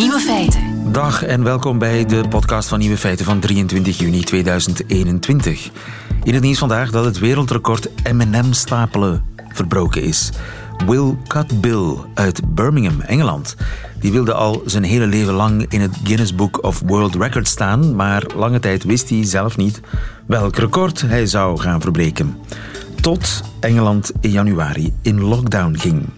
Nieuwe 0.00 0.20
feiten. 0.20 0.92
Dag 0.92 1.22
en 1.24 1.44
welkom 1.44 1.78
bij 1.78 2.06
de 2.06 2.28
podcast 2.28 2.68
van 2.68 2.78
Nieuwe 2.78 2.96
Feiten 2.96 3.24
van 3.24 3.40
23 3.40 3.98
juni 3.98 4.22
2021. 4.22 5.70
In 6.22 6.34
het 6.34 6.42
nieuws 6.42 6.58
vandaag 6.58 6.90
dat 6.90 7.04
het 7.04 7.18
wereldrecord 7.18 7.88
M&M 8.12 8.52
stapelen 8.52 9.24
verbroken 9.48 10.02
is. 10.02 10.30
Will 10.86 11.16
Cutbill 11.26 11.96
uit 12.14 12.54
Birmingham, 12.54 13.00
Engeland. 13.00 13.56
Die 13.98 14.12
wilde 14.12 14.34
al 14.34 14.62
zijn 14.64 14.82
hele 14.82 15.06
leven 15.06 15.34
lang 15.34 15.66
in 15.68 15.80
het 15.80 15.96
Guinness 16.04 16.34
Book 16.34 16.64
of 16.64 16.82
World 16.86 17.14
Records 17.14 17.50
staan, 17.50 17.96
maar 17.96 18.26
lange 18.36 18.60
tijd 18.60 18.84
wist 18.84 19.08
hij 19.08 19.24
zelf 19.24 19.56
niet 19.56 19.80
welk 20.26 20.56
record 20.56 21.00
hij 21.00 21.26
zou 21.26 21.58
gaan 21.58 21.80
verbreken. 21.80 22.36
Tot 23.00 23.42
Engeland 23.60 24.12
in 24.20 24.30
januari 24.30 24.92
in 25.02 25.20
lockdown 25.20 25.74
ging. 25.78 26.08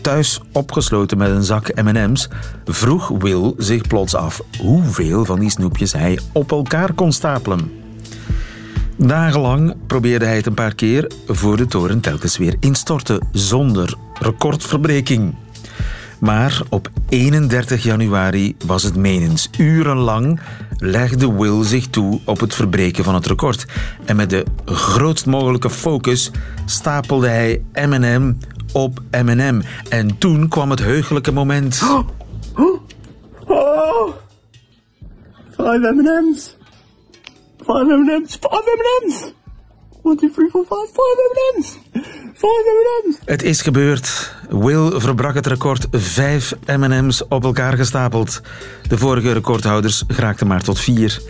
Thuis 0.00 0.40
opgesloten 0.52 1.18
met 1.18 1.30
een 1.30 1.44
zak 1.44 1.74
M&M's 1.82 2.28
vroeg 2.64 3.08
Will 3.08 3.54
zich 3.56 3.86
plots 3.86 4.14
af 4.14 4.40
hoeveel 4.58 5.24
van 5.24 5.40
die 5.40 5.50
snoepjes 5.50 5.92
hij 5.92 6.18
op 6.32 6.50
elkaar 6.50 6.92
kon 6.92 7.12
stapelen. 7.12 7.70
Dagenlang 8.96 9.74
probeerde 9.86 10.24
hij 10.24 10.36
het 10.36 10.46
een 10.46 10.54
paar 10.54 10.74
keer 10.74 11.10
voor 11.26 11.56
de 11.56 11.66
toren 11.66 12.00
telkens 12.00 12.36
weer 12.36 12.56
instortte 12.60 13.20
zonder 13.32 13.94
recordverbreking. 14.20 15.34
Maar 16.20 16.62
op 16.68 16.90
31 17.08 17.82
januari 17.82 18.56
was 18.66 18.82
het 18.82 18.96
menens. 18.96 19.50
Urenlang 19.58 20.40
legde 20.78 21.32
Will 21.32 21.64
zich 21.64 21.86
toe 21.86 22.20
op 22.24 22.40
het 22.40 22.54
verbreken 22.54 23.04
van 23.04 23.14
het 23.14 23.26
record. 23.26 23.66
En 24.04 24.16
met 24.16 24.30
de 24.30 24.44
grootst 24.64 25.26
mogelijke 25.26 25.70
focus 25.70 26.30
stapelde 26.64 27.28
hij 27.28 27.62
M&M 27.72 28.34
op 28.76 29.00
M&M. 29.10 29.60
En 29.88 30.18
toen 30.18 30.48
kwam 30.48 30.70
het 30.70 30.78
heugelijke 30.78 31.32
moment. 31.32 31.80
Oh, 32.58 32.80
oh. 33.46 34.14
Five 35.50 35.92
M&M's. 35.94 36.56
Five 37.58 37.84
M&M's. 37.84 38.32
Five 38.32 38.76
M&M's. 38.76 39.32
One, 40.02 40.16
two, 40.16 40.30
three, 40.30 40.50
four, 40.50 40.64
five. 40.64 40.88
Five 40.92 41.16
M&M's. 41.32 41.78
Five 42.34 42.64
M&M's. 42.64 43.18
Het 43.24 43.42
is 43.42 43.62
gebeurd. 43.62 44.34
Will 44.48 45.00
verbrak 45.00 45.34
het 45.34 45.46
record 45.46 45.86
vijf 45.90 46.54
M&M's 46.66 47.22
op 47.28 47.44
elkaar 47.44 47.76
gestapeld. 47.76 48.40
De 48.88 48.98
vorige 48.98 49.32
recordhouders 49.32 50.04
geraakten 50.08 50.46
maar 50.46 50.62
tot 50.62 50.80
vier. 50.80 51.22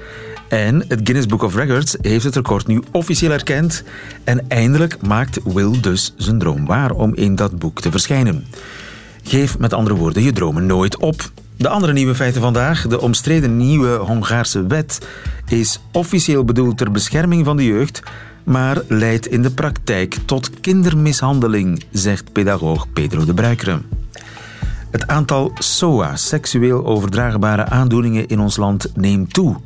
En 0.48 0.84
het 0.88 1.00
Guinness 1.02 1.26
Book 1.26 1.42
of 1.42 1.54
Records 1.54 1.96
heeft 2.00 2.24
het 2.24 2.34
record 2.34 2.66
nu 2.66 2.82
officieel 2.90 3.30
erkend. 3.30 3.82
En 4.24 4.48
eindelijk 4.48 5.02
maakt 5.02 5.40
Will 5.44 5.80
dus 5.80 6.14
zijn 6.16 6.38
droom 6.38 6.66
waar 6.66 6.90
om 6.90 7.14
in 7.14 7.34
dat 7.34 7.58
boek 7.58 7.80
te 7.80 7.90
verschijnen. 7.90 8.46
Geef 9.22 9.58
met 9.58 9.72
andere 9.72 9.96
woorden 9.96 10.22
je 10.22 10.32
dromen 10.32 10.66
nooit 10.66 10.96
op. 10.96 11.30
De 11.56 11.68
andere 11.68 11.92
nieuwe 11.92 12.14
feiten 12.14 12.40
vandaag. 12.40 12.86
De 12.86 13.00
omstreden 13.00 13.56
nieuwe 13.56 13.96
Hongaarse 13.96 14.66
wet 14.66 15.08
is 15.48 15.80
officieel 15.92 16.44
bedoeld 16.44 16.78
ter 16.78 16.90
bescherming 16.90 17.44
van 17.44 17.56
de 17.56 17.64
jeugd, 17.64 18.02
maar 18.44 18.82
leidt 18.88 19.26
in 19.26 19.42
de 19.42 19.50
praktijk 19.50 20.16
tot 20.24 20.60
kindermishandeling, 20.60 21.84
zegt 21.90 22.32
pedagoog 22.32 22.92
Pedro 22.92 23.24
de 23.24 23.34
Bruikere. 23.34 23.80
Het 24.90 25.06
aantal 25.06 25.52
SOA, 25.58 26.16
seksueel 26.16 26.86
overdraagbare 26.86 27.64
aandoeningen 27.64 28.26
in 28.26 28.40
ons 28.40 28.56
land, 28.56 28.92
neemt 28.94 29.32
toe. 29.32 29.56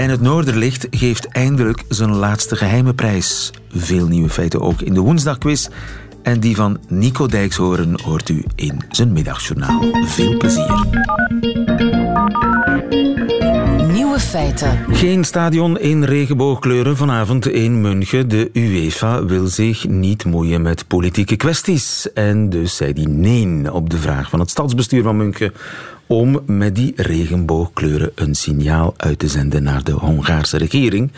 En 0.00 0.10
het 0.10 0.20
Noorderlicht 0.20 0.86
geeft 0.90 1.28
eindelijk 1.28 1.84
zijn 1.88 2.14
laatste 2.14 2.56
geheime 2.56 2.94
prijs. 2.94 3.50
Veel 3.72 4.06
nieuwe 4.06 4.28
feiten 4.28 4.60
ook 4.60 4.80
in 4.80 4.94
de 4.94 5.00
woensdagquiz. 5.00 5.68
En 6.22 6.40
die 6.40 6.56
van 6.56 6.78
Nico 6.88 7.26
Dijkshoorn 7.26 8.00
hoort 8.04 8.28
u 8.28 8.44
in 8.54 8.80
zijn 8.90 9.12
middagjournaal. 9.12 9.84
Veel 10.06 10.36
plezier. 10.36 10.69
Feiten. 14.30 14.84
Geen 14.88 15.24
stadion 15.24 15.78
in 15.78 16.04
regenboogkleuren 16.04 16.96
vanavond 16.96 17.48
in 17.48 17.80
München. 17.80 18.28
De 18.28 18.50
UEFA 18.52 19.24
wil 19.24 19.46
zich 19.46 19.88
niet 19.88 20.24
moeien 20.24 20.62
met 20.62 20.86
politieke 20.86 21.36
kwesties. 21.36 22.12
En 22.12 22.48
dus 22.48 22.76
zei 22.76 22.92
die 22.92 23.08
nee 23.08 23.72
op 23.72 23.90
de 23.90 23.98
vraag 23.98 24.30
van 24.30 24.40
het 24.40 24.50
stadsbestuur 24.50 25.02
van 25.02 25.16
München 25.16 25.52
om 26.06 26.40
met 26.46 26.74
die 26.74 26.92
regenboogkleuren 26.96 28.12
een 28.14 28.34
signaal 28.34 28.94
uit 28.96 29.18
te 29.18 29.28
zenden 29.28 29.62
naar 29.62 29.84
de 29.84 29.92
Hongaarse 29.92 30.56
regering, 30.56 31.12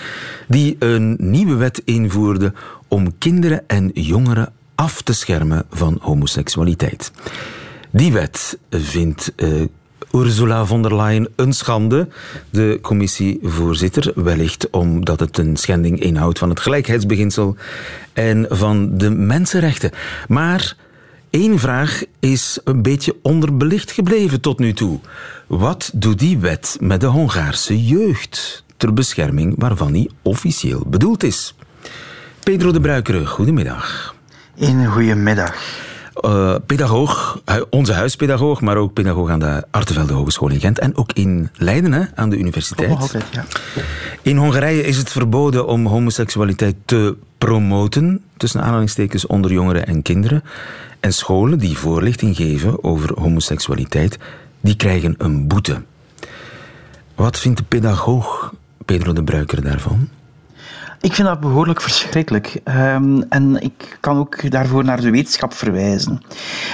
die 0.49 0.77
een 0.79 1.17
nieuwe 1.19 1.55
wet 1.55 1.83
invoerde 1.85 2.53
om 2.89 3.19
kinderen 3.19 3.65
en 3.67 3.91
jongeren 3.95 4.53
af 4.75 5.03
te 5.03 5.13
schermen 5.13 5.65
van 5.71 5.99
homoseksualiteit. 6.01 7.13
Die 7.91 8.13
wet 8.13 8.59
vindt 8.71 9.33
uh, 9.37 9.63
Ursula 10.13 10.67
von 10.67 10.83
der 10.83 10.97
Leyen 10.97 11.29
een 11.37 11.53
schande, 11.53 12.09
de 12.51 12.79
commissievoorzitter, 12.83 14.13
wellicht 14.15 14.71
omdat 14.71 15.21
het 15.21 15.39
een 15.39 15.57
schending 15.57 16.01
inhoudt 16.01 16.39
van 16.39 16.49
het 16.49 16.61
gelijkheidsbeginsel 16.61 17.57
en 18.13 18.47
van 18.49 18.99
de 18.99 19.11
mensenrechten. 19.11 19.91
Maar 20.29 20.77
Eén 21.33 21.59
vraag 21.59 22.03
is 22.21 22.59
een 22.65 22.83
beetje 22.83 23.17
onderbelicht 23.23 23.91
gebleven 23.91 24.41
tot 24.41 24.59
nu 24.59 24.73
toe. 24.73 25.01
Wat 25.47 25.91
doet 25.95 26.19
die 26.19 26.39
wet 26.39 26.77
met 26.81 27.01
de 27.01 27.07
Hongaarse 27.07 27.85
jeugd 27.85 28.65
ter 28.77 28.93
bescherming 28.93 29.55
waarvan 29.59 29.93
die 29.93 30.11
officieel 30.23 30.85
bedoeld 30.87 31.23
is? 31.23 31.55
Pedro 32.43 32.73
de 32.73 32.81
Bruikere, 32.81 33.27
goedemiddag. 33.27 34.15
Een 34.57 34.87
goedemiddag. 34.87 35.55
Uh, 36.21 36.55
pedagoog, 36.67 37.41
onze 37.71 37.93
huispedagoog, 37.93 38.61
maar 38.61 38.77
ook 38.77 38.93
pedagoog 38.93 39.31
aan 39.31 39.39
de 39.39 39.65
Artevelde 39.71 40.13
Hogeschool 40.13 40.51
in 40.51 40.61
Gent 40.61 40.79
en 40.79 40.97
ook 40.97 41.13
in 41.13 41.51
Leiden 41.55 41.93
hè, 41.93 42.03
aan 42.15 42.31
de 42.31 42.37
universiteit. 42.37 42.91
Oh, 42.91 43.01
altijd, 43.01 43.25
ja. 43.31 43.45
In 44.23 44.37
Hongarije 44.37 44.85
is 44.85 44.97
het 44.97 45.11
verboden 45.11 45.67
om 45.67 45.87
homoseksualiteit 45.87 46.75
te 46.85 47.17
promoten, 47.39 48.21
tussen 48.37 48.63
aanhalingstekens 48.63 49.27
onder 49.27 49.53
jongeren 49.53 49.87
en 49.87 50.03
kinderen. 50.03 50.43
En 51.01 51.13
scholen 51.13 51.59
die 51.59 51.79
voorlichting 51.79 52.37
geven 52.37 52.85
over 52.85 53.21
homoseksualiteit, 53.21 54.19
die 54.61 54.77
krijgen 54.77 55.15
een 55.19 55.47
boete. 55.47 55.83
Wat 57.15 57.39
vindt 57.39 57.59
de 57.59 57.65
pedagoog 57.65 58.53
Pedro 58.85 59.13
de 59.13 59.25
Bruiker 59.25 59.63
daarvan? 59.63 60.09
Ik 61.03 61.15
vind 61.15 61.29
dat 61.29 61.41
behoorlijk 61.41 61.81
verschrikkelijk. 61.81 62.61
Um, 62.65 63.23
en 63.29 63.63
ik 63.63 63.97
kan 64.01 64.19
ook 64.19 64.51
daarvoor 64.51 64.85
naar 64.85 65.01
de 65.01 65.11
wetenschap 65.11 65.55
verwijzen. 65.55 66.23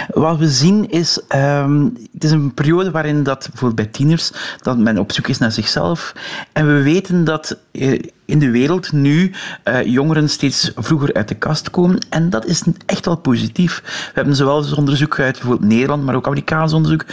Wat 0.08 0.38
we 0.38 0.48
zien 0.48 0.90
is, 0.90 1.22
um, 1.36 1.96
het 2.12 2.24
is 2.24 2.30
een 2.30 2.54
periode 2.54 2.90
waarin 2.90 3.22
dat 3.22 3.38
bijvoorbeeld 3.50 3.74
bij 3.74 3.86
tieners, 3.86 4.32
dat 4.62 4.78
men 4.78 4.98
op 4.98 5.12
zoek 5.12 5.28
is 5.28 5.38
naar 5.38 5.52
zichzelf. 5.52 6.12
En 6.52 6.66
we 6.66 6.82
weten 6.82 7.24
dat 7.24 7.58
uh, 7.72 8.00
in 8.28 8.38
de 8.38 8.50
wereld 8.50 8.92
nu 8.92 9.32
uh, 9.64 9.84
jongeren 9.84 10.28
steeds 10.28 10.72
vroeger 10.76 11.14
uit 11.14 11.28
de 11.28 11.34
kast 11.34 11.70
komen. 11.70 11.98
En 12.08 12.30
dat 12.30 12.46
is 12.46 12.62
eens 12.86 13.00
wel 13.00 13.16
positief. 13.16 13.82
We 13.84 14.10
hebben 14.14 14.36
zowel 14.36 14.58
eens 14.58 14.72
onderzoek 14.72 15.20
uit 15.20 15.32
bijvoorbeeld 15.32 15.70
Nederland, 15.70 16.04
maar 16.04 16.14
ook 16.14 16.26
Amerikaans 16.26 16.72
onderzoek, 16.72 17.04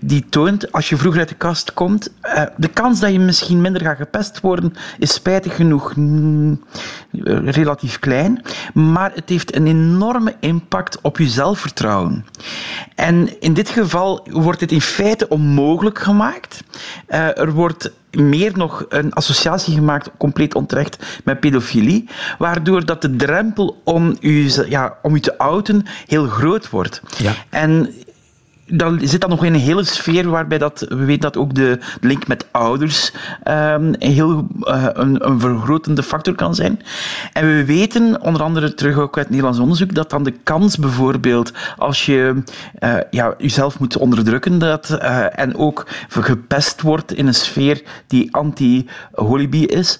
die 0.00 0.26
toont 0.28 0.72
als 0.72 0.88
je 0.88 0.96
vroeger 0.96 1.20
uit 1.20 1.28
de 1.28 1.34
kast 1.34 1.72
komt, 1.72 2.10
uh, 2.22 2.42
de 2.56 2.68
kans 2.68 3.00
dat 3.00 3.12
je 3.12 3.18
misschien 3.18 3.60
minder 3.60 3.82
gaat 3.82 3.96
gepest 3.96 4.40
worden, 4.40 4.74
is 4.98 5.12
spijtig 5.12 5.56
genoeg 5.56 5.96
mm, 5.96 6.60
relatief 7.44 7.98
klein. 7.98 8.42
Maar 8.74 9.12
het 9.14 9.28
heeft 9.28 9.56
een 9.56 9.66
enorme 9.66 10.34
impact 10.40 10.98
op 11.02 11.18
je 11.18 11.28
zelfvertrouwen. 11.28 12.24
En 12.94 13.40
in 13.40 13.52
dit 13.52 13.68
geval 13.68 14.26
wordt 14.30 14.60
het 14.60 14.72
in 14.72 14.80
feite 14.80 15.28
onmogelijk 15.28 15.98
gemaakt. 15.98 16.64
Er 17.06 17.52
wordt 17.52 17.90
meer 18.12 18.52
nog 18.54 18.84
een 18.88 19.12
associatie 19.12 19.74
gemaakt, 19.74 20.10
compleet 20.16 20.54
onterecht, 20.54 21.20
met 21.24 21.40
pedofilie, 21.40 22.08
waardoor 22.38 22.84
dat 22.84 23.02
de 23.02 23.16
drempel 23.16 23.80
om 23.84 24.16
u, 24.20 24.50
ja, 24.68 24.96
om 25.02 25.14
u 25.14 25.20
te 25.20 25.38
outen 25.38 25.82
heel 26.06 26.26
groot 26.26 26.70
wordt. 26.70 27.02
Ja. 27.18 27.32
En 27.48 27.94
dan 28.66 29.00
zit 29.02 29.20
dat 29.20 29.30
nog 29.30 29.44
in 29.44 29.54
een 29.54 29.60
hele 29.60 29.84
sfeer 29.84 30.30
waarbij 30.30 30.58
dat, 30.58 30.86
we 30.88 31.04
weten 31.04 31.20
dat 31.20 31.36
ook 31.36 31.54
de 31.54 31.78
link 32.00 32.26
met 32.26 32.46
ouders 32.50 33.12
um, 33.48 33.94
heel, 33.98 34.46
uh, 34.60 34.86
een, 34.92 35.28
een 35.28 35.40
vergrotende 35.40 36.02
factor 36.02 36.34
kan 36.34 36.54
zijn. 36.54 36.80
En 37.32 37.46
we 37.46 37.64
weten, 37.64 38.20
onder 38.20 38.42
andere 38.42 38.74
terug 38.74 38.98
ook 38.98 39.18
uit 39.18 39.28
Nederlands 39.28 39.58
onderzoek, 39.58 39.94
dat 39.94 40.10
dan 40.10 40.22
de 40.22 40.34
kans 40.42 40.76
bijvoorbeeld, 40.76 41.52
als 41.76 42.06
je 42.06 42.42
uh, 42.80 42.94
ja, 43.10 43.34
jezelf 43.38 43.78
moet 43.78 43.96
onderdrukken 43.96 44.58
dat, 44.58 44.98
uh, 45.02 45.38
en 45.38 45.56
ook 45.56 45.86
gepest 46.08 46.80
wordt 46.82 47.14
in 47.14 47.26
een 47.26 47.34
sfeer 47.34 47.82
die 48.06 48.34
anti-holibi 48.34 49.66
is, 49.66 49.98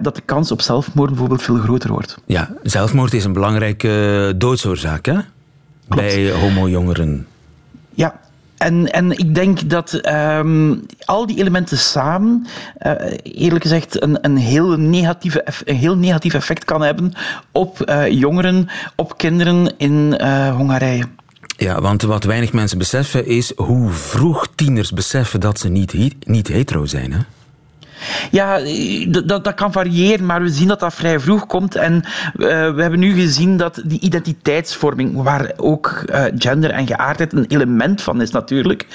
dat 0.00 0.14
de 0.14 0.22
kans 0.24 0.52
op 0.52 0.60
zelfmoord 0.60 1.08
bijvoorbeeld 1.10 1.42
veel 1.42 1.56
groter 1.56 1.90
wordt. 1.90 2.18
Ja, 2.26 2.50
zelfmoord 2.62 3.14
is 3.14 3.24
een 3.24 3.32
belangrijke 3.32 4.34
doodsoorzaak 4.36 5.06
hè? 5.06 5.18
bij 5.88 6.32
homo-jongeren. 6.32 7.26
Ja, 7.94 8.20
en, 8.62 8.92
en 8.92 9.18
ik 9.18 9.34
denk 9.34 9.70
dat 9.70 10.00
um, 10.06 10.86
al 11.04 11.26
die 11.26 11.38
elementen 11.38 11.78
samen, 11.78 12.46
uh, 12.86 12.92
eerlijk 13.22 13.62
gezegd, 13.62 14.02
een, 14.02 14.18
een, 14.20 14.36
heel 14.36 14.76
negatieve, 14.76 15.44
een 15.64 15.76
heel 15.76 15.96
negatief 15.96 16.34
effect 16.34 16.64
kan 16.64 16.82
hebben 16.82 17.12
op 17.52 17.82
uh, 17.88 18.10
jongeren, 18.10 18.68
op 18.96 19.18
kinderen 19.18 19.74
in 19.76 20.16
uh, 20.20 20.56
Hongarije. 20.56 21.04
Ja, 21.56 21.80
want 21.80 22.02
wat 22.02 22.24
weinig 22.24 22.52
mensen 22.52 22.78
beseffen 22.78 23.26
is 23.26 23.52
hoe 23.56 23.90
vroeg 23.90 24.48
tieners 24.54 24.90
beseffen 24.90 25.40
dat 25.40 25.58
ze 25.58 25.68
niet, 25.68 26.14
niet 26.26 26.48
hetero 26.48 26.84
zijn. 26.84 27.12
Hè? 27.12 27.18
Ja, 28.30 28.60
dat, 29.08 29.44
dat 29.44 29.54
kan 29.54 29.72
variëren, 29.72 30.26
maar 30.26 30.42
we 30.42 30.48
zien 30.48 30.68
dat 30.68 30.80
dat 30.80 30.94
vrij 30.94 31.20
vroeg 31.20 31.46
komt. 31.46 31.74
En 31.74 31.94
uh, 31.94 32.02
we 32.74 32.82
hebben 32.82 32.98
nu 32.98 33.14
gezien 33.14 33.56
dat 33.56 33.82
die 33.84 34.00
identiteitsvorming, 34.00 35.22
waar 35.22 35.52
ook 35.56 36.02
uh, 36.06 36.24
gender 36.36 36.70
en 36.70 36.86
geaardheid 36.86 37.32
een 37.32 37.46
element 37.48 38.02
van 38.02 38.20
is 38.20 38.30
natuurlijk, 38.30 38.86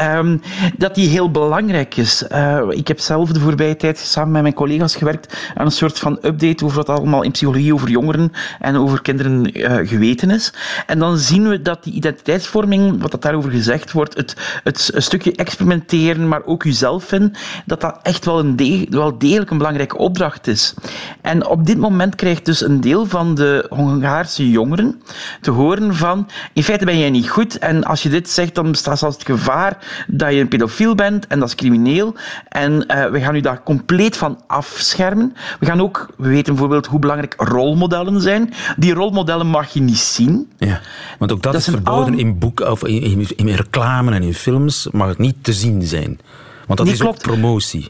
um, 0.00 0.40
dat 0.76 0.94
die 0.94 1.08
heel 1.08 1.30
belangrijk 1.30 1.96
is. 1.96 2.24
Uh, 2.32 2.60
ik 2.68 2.88
heb 2.88 3.00
zelf 3.00 3.30
de 3.30 3.40
voorbije 3.40 3.76
tijd 3.76 3.98
samen 3.98 4.32
met 4.32 4.42
mijn 4.42 4.54
collega's 4.54 4.96
gewerkt 4.96 5.36
aan 5.54 5.66
een 5.66 5.72
soort 5.72 5.98
van 5.98 6.18
update 6.22 6.64
over 6.64 6.76
wat 6.76 6.88
allemaal 6.88 7.22
in 7.22 7.30
psychologie 7.30 7.74
over 7.74 7.88
jongeren 7.88 8.32
en 8.60 8.76
over 8.76 9.02
kinderen 9.02 9.50
geweten 9.86 10.30
is. 10.30 10.52
En 10.86 10.98
dan 10.98 11.18
zien 11.18 11.48
we 11.48 11.62
dat 11.62 11.84
die 11.84 11.92
identiteitsvorming, 11.92 13.02
wat 13.02 13.10
dat 13.10 13.22
daarover 13.22 13.50
gezegd 13.50 13.92
wordt, 13.92 14.16
het, 14.16 14.36
het 14.64 14.92
stukje 14.96 15.32
experimenteren, 15.36 16.28
maar 16.28 16.44
ook 16.44 16.62
jezelf 16.62 17.04
vinden, 17.04 17.32
dat 17.66 17.80
dat 17.80 17.98
echt 18.02 18.24
wel 18.24 18.38
een 18.38 18.53
wel 18.90 19.18
degelijk 19.18 19.50
een 19.50 19.58
belangrijke 19.58 19.96
opdracht 19.96 20.46
is. 20.46 20.74
En 21.20 21.46
op 21.46 21.66
dit 21.66 21.78
moment 21.78 22.14
krijgt 22.14 22.44
dus 22.44 22.60
een 22.60 22.80
deel 22.80 23.06
van 23.06 23.34
de 23.34 23.66
Hongaarse 23.68 24.50
jongeren 24.50 25.02
te 25.40 25.50
horen 25.50 25.94
van 25.94 26.28
in 26.52 26.62
feite 26.62 26.84
ben 26.84 26.98
jij 26.98 27.10
niet 27.10 27.28
goed 27.28 27.58
en 27.58 27.84
als 27.84 28.02
je 28.02 28.08
dit 28.08 28.30
zegt 28.30 28.54
dan 28.54 28.70
bestaat 28.70 28.98
zelfs 28.98 29.16
het 29.16 29.26
gevaar 29.26 30.04
dat 30.06 30.32
je 30.32 30.40
een 30.40 30.48
pedofiel 30.48 30.94
bent 30.94 31.26
en 31.26 31.38
dat 31.38 31.48
is 31.48 31.54
crimineel 31.54 32.14
en 32.48 32.72
uh, 32.72 33.06
we 33.06 33.20
gaan 33.20 33.34
u 33.34 33.40
daar 33.40 33.62
compleet 33.62 34.16
van 34.16 34.40
afschermen. 34.46 35.34
We 35.60 35.66
gaan 35.66 35.80
ook, 35.80 36.08
we 36.16 36.28
weten 36.28 36.52
bijvoorbeeld 36.52 36.86
hoe 36.86 36.98
belangrijk 36.98 37.34
rolmodellen 37.38 38.20
zijn. 38.20 38.52
Die 38.76 38.94
rolmodellen 38.94 39.46
mag 39.46 39.72
je 39.72 39.80
niet 39.80 39.98
zien. 39.98 40.52
Ja, 40.58 40.80
want 41.18 41.32
ook 41.32 41.42
dat, 41.42 41.54
is 41.54 41.64
verboden 41.64 42.18
in 42.18 42.38
boeken 42.38 42.70
of 42.70 42.84
in, 42.84 43.02
in, 43.02 43.26
in, 43.36 43.48
reclame 43.48 44.12
en 44.12 44.22
in 44.22 44.34
films 44.34 44.88
mag 44.92 45.08
het 45.08 45.18
niet 45.18 45.36
te 45.40 45.52
zien 45.52 45.82
zijn. 45.82 46.20
Want 46.66 46.78
dat 46.78 46.88
is 46.88 46.98
klopt. 46.98 47.16
ook 47.16 47.22
promotie. 47.22 47.88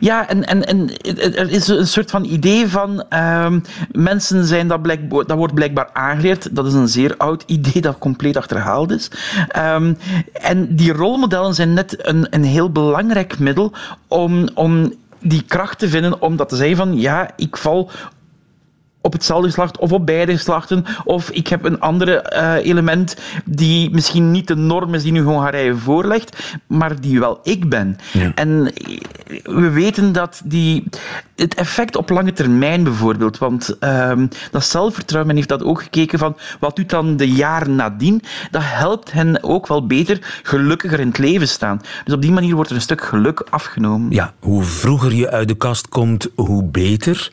Ja, 0.00 0.28
en, 0.28 0.46
en, 0.46 0.66
en 0.66 0.90
er 1.34 1.50
is 1.50 1.68
een 1.68 1.86
soort 1.86 2.10
van 2.10 2.24
idee 2.24 2.68
van 2.68 3.04
um, 3.44 3.62
mensen 3.92 4.44
zijn 4.44 4.68
dat, 4.68 4.80
dat 5.08 5.36
wordt 5.36 5.54
blijkbaar 5.54 5.90
aangeleerd. 5.92 6.56
Dat 6.56 6.66
is 6.66 6.72
een 6.72 6.88
zeer 6.88 7.14
oud 7.16 7.42
idee 7.46 7.82
dat 7.82 7.98
compleet 7.98 8.36
achterhaald 8.36 8.90
is. 8.90 9.10
Um, 9.56 9.96
en 10.32 10.76
die 10.76 10.92
rolmodellen 10.92 11.54
zijn 11.54 11.74
net 11.74 12.06
een, 12.06 12.26
een 12.30 12.44
heel 12.44 12.70
belangrijk 12.70 13.38
middel 13.38 13.72
om, 14.08 14.48
om 14.54 14.92
die 15.20 15.42
kracht 15.42 15.78
te 15.78 15.88
vinden 15.88 16.22
om 16.22 16.36
dat 16.36 16.48
te 16.48 16.56
zeggen 16.56 16.76
van 16.76 17.00
ja, 17.00 17.30
ik 17.36 17.56
val 17.56 17.90
op 19.00 19.12
hetzelfde 19.12 19.46
geslacht 19.46 19.78
of 19.78 19.92
op 19.92 20.06
beide 20.06 20.32
geslachten. 20.32 20.84
Of 21.04 21.30
ik 21.30 21.48
heb 21.48 21.64
een 21.64 21.80
andere 21.80 22.32
uh, 22.32 22.66
element 22.70 23.16
die 23.44 23.90
misschien 23.90 24.30
niet 24.30 24.46
de 24.46 24.56
norm 24.56 24.94
is 24.94 25.02
die 25.02 25.12
nu 25.12 25.20
Hongarije 25.20 25.76
voorlegt, 25.76 26.56
maar 26.66 27.00
die 27.00 27.20
wel 27.20 27.40
ik 27.42 27.68
ben. 27.68 27.98
Ja. 28.12 28.32
En 28.34 28.72
we 29.42 29.70
weten 29.70 30.12
dat 30.12 30.42
die, 30.44 30.84
het 31.36 31.54
effect 31.54 31.96
op 31.96 32.10
lange 32.10 32.32
termijn 32.32 32.84
bijvoorbeeld, 32.84 33.38
want 33.38 33.76
um, 33.80 34.28
dat 34.50 34.64
zelfvertrouwen, 34.64 35.26
men 35.26 35.36
heeft 35.36 35.48
dat 35.48 35.64
ook 35.64 35.82
gekeken 35.82 36.18
van 36.18 36.36
wat 36.60 36.76
doet 36.76 36.90
dan 36.90 37.16
de 37.16 37.30
jaren 37.30 37.74
nadien, 37.74 38.22
dat 38.50 38.62
helpt 38.64 39.12
hen 39.12 39.42
ook 39.42 39.66
wel 39.66 39.86
beter 39.86 40.40
gelukkiger 40.42 41.00
in 41.00 41.08
het 41.08 41.18
leven 41.18 41.48
staan. 41.48 41.80
Dus 42.04 42.14
op 42.14 42.22
die 42.22 42.32
manier 42.32 42.54
wordt 42.54 42.70
er 42.70 42.76
een 42.76 42.82
stuk 42.82 43.04
geluk 43.04 43.46
afgenomen. 43.50 44.10
Ja, 44.10 44.32
hoe 44.40 44.62
vroeger 44.62 45.14
je 45.14 45.30
uit 45.30 45.48
de 45.48 45.56
kast 45.56 45.88
komt, 45.88 46.28
hoe 46.34 46.64
beter. 46.64 47.30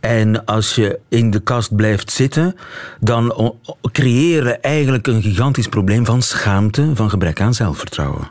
En 0.00 0.44
als 0.44 0.74
je 0.74 0.98
in 1.08 1.30
de 1.30 1.40
kast 1.40 1.76
blijft 1.76 2.10
zitten, 2.10 2.56
dan 3.00 3.54
creëren 3.92 4.62
eigenlijk 4.62 5.06
een 5.06 5.22
gigantisch 5.22 5.68
probleem 5.68 6.04
van 6.04 6.22
schaamte, 6.22 6.90
van 6.94 7.10
gebrek 7.10 7.40
aan 7.40 7.54
zelfvertrouwen. 7.54 8.30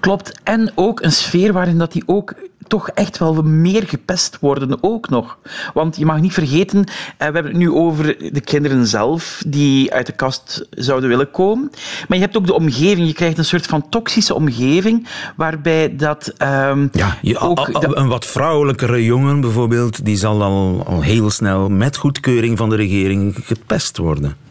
Klopt. 0.00 0.40
En 0.42 0.72
ook 0.74 1.02
een 1.02 1.12
sfeer 1.12 1.52
waarin 1.52 1.78
dat 1.78 1.92
die 1.92 2.02
ook 2.06 2.34
toch 2.68 2.88
echt 2.88 3.18
wel 3.18 3.42
meer 3.42 3.82
gepest 3.86 4.38
worden 4.40 4.78
ook 4.80 5.08
nog. 5.08 5.38
Want 5.74 5.96
je 5.96 6.06
mag 6.06 6.20
niet 6.20 6.32
vergeten, 6.32 6.78
eh, 6.78 6.92
we 7.16 7.24
hebben 7.24 7.44
het 7.44 7.56
nu 7.56 7.70
over 7.70 8.32
de 8.32 8.40
kinderen 8.40 8.86
zelf 8.86 9.42
die 9.46 9.92
uit 9.92 10.06
de 10.06 10.12
kast 10.12 10.66
zouden 10.70 11.08
willen 11.08 11.30
komen. 11.30 11.70
Maar 12.08 12.18
je 12.18 12.24
hebt 12.24 12.36
ook 12.36 12.46
de 12.46 12.54
omgeving. 12.54 13.06
Je 13.06 13.12
krijgt 13.12 13.38
een 13.38 13.44
soort 13.44 13.66
van 13.66 13.88
toxische 13.88 14.34
omgeving 14.34 15.08
waarbij 15.36 15.96
dat... 15.96 16.32
Um, 16.42 16.88
ja, 16.92 17.18
je, 17.22 17.38
ook, 17.38 17.68
een 17.80 18.08
wat 18.08 18.26
vrouwelijkere 18.26 19.04
jongen 19.04 19.40
bijvoorbeeld, 19.40 20.04
die 20.04 20.16
zal 20.16 20.42
al, 20.42 20.82
al 20.86 21.02
heel 21.02 21.30
snel 21.30 21.68
met 21.68 21.96
goedkeuring 21.96 22.58
van 22.58 22.70
de 22.70 22.76
regering 22.76 23.36
gepest 23.42 23.96
worden. 23.96 24.45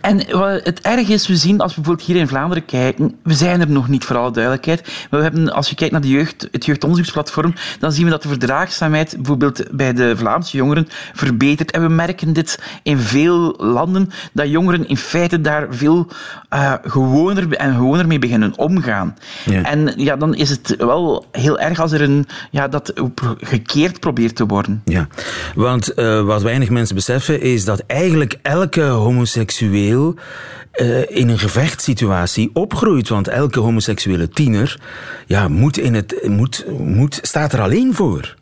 En 0.00 0.38
wat 0.38 0.64
het 0.64 0.80
erg 0.80 1.08
is, 1.08 1.26
we 1.26 1.36
zien 1.36 1.60
als 1.60 1.74
we 1.74 1.80
bijvoorbeeld 1.80 2.08
hier 2.08 2.16
in 2.16 2.28
Vlaanderen 2.28 2.64
kijken, 2.64 3.14
we 3.22 3.34
zijn 3.34 3.60
er 3.60 3.70
nog 3.70 3.88
niet 3.88 4.04
voor 4.04 4.16
alle 4.16 4.30
duidelijkheid, 4.30 4.82
maar 5.10 5.20
we 5.20 5.26
hebben, 5.26 5.52
als 5.52 5.68
je 5.68 5.74
kijkt 5.74 5.92
naar 5.92 6.02
de 6.02 6.08
jeugd, 6.08 6.48
het 6.50 6.64
jeugdonderzoeksplatform, 6.64 7.54
dan 7.78 7.92
zien 7.92 8.04
we 8.04 8.10
dat 8.10 8.22
de 8.22 8.28
verdraagzaamheid 8.28 9.14
bijvoorbeeld 9.16 9.62
bij 9.70 9.92
de 9.92 10.16
Vlaamse 10.16 10.56
jongeren 10.56 10.88
verbetert. 11.12 11.70
En 11.70 11.82
we 11.82 11.88
merken 11.88 12.32
dit 12.32 12.58
in 12.82 12.98
veel 12.98 13.54
landen, 13.58 14.10
dat 14.32 14.48
jongeren 14.48 14.88
in 14.88 14.96
feite 14.96 15.40
daar 15.40 15.66
veel 15.70 16.08
uh, 16.54 16.74
gewoner 16.82 17.56
en 17.56 17.74
gewoner 17.74 18.06
mee 18.06 18.18
beginnen 18.18 18.58
omgaan. 18.58 19.16
Ja. 19.44 19.62
En 19.62 19.92
ja, 19.96 20.16
dan 20.16 20.34
is 20.34 20.50
het 20.50 20.74
wel 20.78 21.26
heel 21.32 21.58
erg 21.58 21.80
als 21.80 21.92
er 21.92 22.02
een, 22.02 22.26
ja, 22.50 22.68
dat 22.68 22.92
gekeerd 23.40 24.00
probeert 24.00 24.36
te 24.36 24.46
worden. 24.46 24.82
Ja, 24.84 25.08
want 25.54 25.98
uh, 25.98 26.22
wat 26.22 26.42
weinig 26.42 26.70
mensen 26.70 26.94
beseffen 26.94 27.40
is 27.40 27.64
dat 27.64 27.82
eigenlijk 27.86 28.38
elke 28.42 28.82
homoseksueel 28.82 29.58
uh, 29.68 31.10
in 31.10 31.28
een 31.28 31.38
gevechtssituatie 31.38 32.50
opgroeit. 32.52 33.08
Want 33.08 33.28
elke 33.28 33.60
homoseksuele 33.60 34.28
tiener 34.28 34.80
ja, 35.26 35.48
moet 35.48 35.78
in 35.78 35.94
het, 35.94 36.28
moet, 36.28 36.64
moet, 36.78 37.18
staat 37.22 37.52
er 37.52 37.60
alleen 37.60 37.94
voor. 37.94 38.38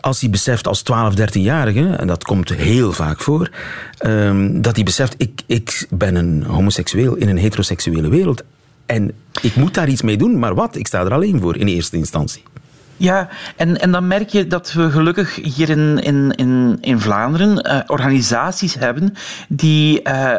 Als 0.00 0.20
hij 0.20 0.30
beseft 0.30 0.66
als 0.66 0.82
12, 0.82 1.14
13-jarige, 1.14 1.88
en 1.88 2.06
dat 2.06 2.24
komt 2.24 2.54
heel 2.54 2.92
vaak 2.92 3.20
voor, 3.20 3.50
um, 4.06 4.62
dat 4.62 4.74
hij 4.74 4.84
beseft, 4.84 5.14
ik, 5.18 5.42
ik 5.46 5.86
ben 5.90 6.14
een 6.14 6.42
homoseksueel 6.42 7.14
in 7.14 7.28
een 7.28 7.36
heteroseksuele 7.36 8.08
wereld. 8.08 8.42
En 8.86 9.12
ik 9.42 9.56
moet 9.56 9.74
daar 9.74 9.88
iets 9.88 10.02
mee 10.02 10.16
doen, 10.16 10.38
maar 10.38 10.54
wat? 10.54 10.76
Ik 10.76 10.86
sta 10.86 11.04
er 11.04 11.12
alleen 11.12 11.40
voor 11.40 11.56
in 11.56 11.66
eerste 11.66 11.96
instantie. 11.96 12.42
Ja, 12.96 13.28
en, 13.56 13.80
en 13.80 13.92
dan 13.92 14.06
merk 14.06 14.28
je 14.28 14.46
dat 14.46 14.72
we 14.72 14.90
gelukkig 14.90 15.34
hier 15.34 15.70
in, 15.70 15.98
in, 15.98 16.32
in, 16.36 16.78
in 16.80 17.00
Vlaanderen 17.00 17.66
uh, 17.66 17.80
organisaties 17.86 18.74
hebben 18.74 19.14
die 19.48 20.00
uh, 20.02 20.34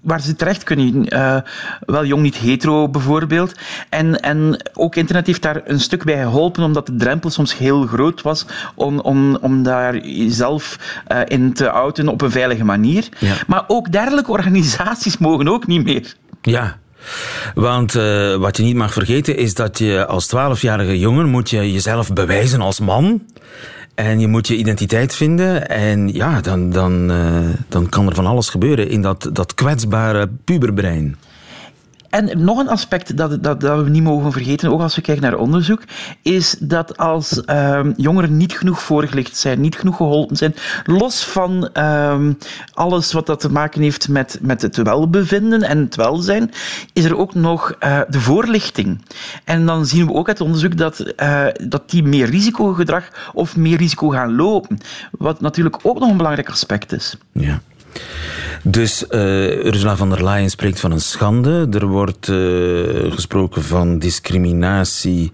waar 0.00 0.20
ze 0.20 0.36
terecht 0.36 0.62
kunnen. 0.62 1.14
Uh, 1.14 1.36
wel 1.80 2.04
jong 2.04 2.22
niet 2.22 2.36
hetero 2.36 2.88
bijvoorbeeld. 2.88 3.54
En, 3.88 4.20
en 4.20 4.60
ook 4.72 4.96
internet 4.96 5.26
heeft 5.26 5.42
daar 5.42 5.60
een 5.64 5.80
stuk 5.80 6.04
bij 6.04 6.22
geholpen, 6.22 6.62
omdat 6.62 6.86
de 6.86 6.96
drempel 6.96 7.30
soms 7.30 7.56
heel 7.56 7.86
groot 7.86 8.22
was 8.22 8.46
om, 8.74 9.00
om, 9.00 9.36
om 9.36 9.62
daar 9.62 9.96
jezelf 10.06 10.78
uh, 11.12 11.20
in 11.24 11.52
te 11.52 11.70
outen 11.70 12.08
op 12.08 12.20
een 12.20 12.30
veilige 12.30 12.64
manier. 12.64 13.08
Ja. 13.18 13.34
Maar 13.46 13.64
ook 13.66 13.92
dergelijke 13.92 14.30
organisaties 14.38 15.18
mogen 15.18 15.48
ook 15.48 15.66
niet 15.66 15.84
meer. 15.84 16.14
Ja, 16.42 16.78
want 17.54 17.94
uh, 17.94 18.34
wat 18.34 18.56
je 18.56 18.62
niet 18.62 18.76
mag 18.76 18.92
vergeten 18.92 19.36
is 19.36 19.54
dat 19.54 19.78
je 19.78 20.06
als 20.06 20.26
12-jarige 20.36 20.98
jongen 20.98 21.28
moet 21.28 21.50
je 21.50 21.72
jezelf 21.72 22.12
bewijzen 22.12 22.60
als 22.60 22.80
man. 22.80 23.22
En 23.94 24.20
je 24.20 24.28
moet 24.28 24.46
je 24.46 24.56
identiteit 24.56 25.14
vinden. 25.14 25.68
En 25.68 26.12
ja, 26.12 26.40
dan, 26.40 26.70
dan, 26.70 27.10
uh, 27.10 27.48
dan 27.68 27.88
kan 27.88 28.06
er 28.06 28.14
van 28.14 28.26
alles 28.26 28.48
gebeuren 28.48 28.88
in 28.88 29.02
dat, 29.02 29.30
dat 29.32 29.54
kwetsbare 29.54 30.28
puberbrein. 30.44 31.16
En 32.08 32.44
nog 32.44 32.58
een 32.58 32.68
aspect 32.68 33.16
dat, 33.16 33.42
dat, 33.42 33.60
dat, 33.60 33.84
we 33.84 33.90
niet 33.90 34.02
mogen 34.02 34.32
vergeten, 34.32 34.72
ook 34.72 34.80
als 34.80 34.94
we 34.96 35.00
kijken 35.00 35.22
naar 35.22 35.38
onderzoek, 35.38 35.82
is 36.22 36.56
dat 36.60 36.96
als 36.96 37.42
um, 37.46 37.94
jongeren 37.96 38.36
niet 38.36 38.52
genoeg 38.52 38.82
voorgelicht 38.82 39.36
zijn, 39.36 39.60
niet 39.60 39.76
genoeg 39.76 39.96
geholpen 39.96 40.36
zijn, 40.36 40.54
los 40.84 41.24
van 41.24 41.70
um, 41.78 42.38
alles 42.72 43.12
wat 43.12 43.26
dat 43.26 43.40
te 43.40 43.52
maken 43.52 43.82
heeft 43.82 44.08
met, 44.08 44.38
met 44.42 44.62
het 44.62 44.76
welbevinden 44.76 45.62
en 45.62 45.78
het 45.78 45.96
welzijn, 45.96 46.50
is 46.92 47.04
er 47.04 47.16
ook 47.16 47.34
nog 47.34 47.74
uh, 47.80 48.00
de 48.08 48.20
voorlichting. 48.20 49.02
En 49.44 49.66
dan 49.66 49.86
zien 49.86 50.06
we 50.06 50.12
ook 50.12 50.28
uit 50.28 50.40
onderzoek 50.40 50.76
dat, 50.76 51.12
uh, 51.22 51.46
dat 51.68 51.90
die 51.90 52.02
meer 52.02 52.30
risicogedrag 52.30 53.30
of 53.32 53.56
meer 53.56 53.76
risico 53.76 54.08
gaan 54.08 54.36
lopen. 54.36 54.78
Wat 55.10 55.40
natuurlijk 55.40 55.78
ook 55.82 55.98
nog 55.98 56.10
een 56.10 56.16
belangrijk 56.16 56.48
aspect 56.48 56.92
is. 56.92 57.16
Ja. 57.32 57.60
Dus 58.62 59.04
uh, 59.10 59.64
Ursula 59.64 59.96
von 59.96 60.10
der 60.10 60.24
Leyen 60.24 60.50
spreekt 60.50 60.80
van 60.80 60.92
een 60.92 61.00
schande. 61.00 61.68
Er 61.70 61.86
wordt 61.86 62.28
uh, 62.28 63.12
gesproken 63.12 63.62
van 63.62 63.98
discriminatie 63.98 65.32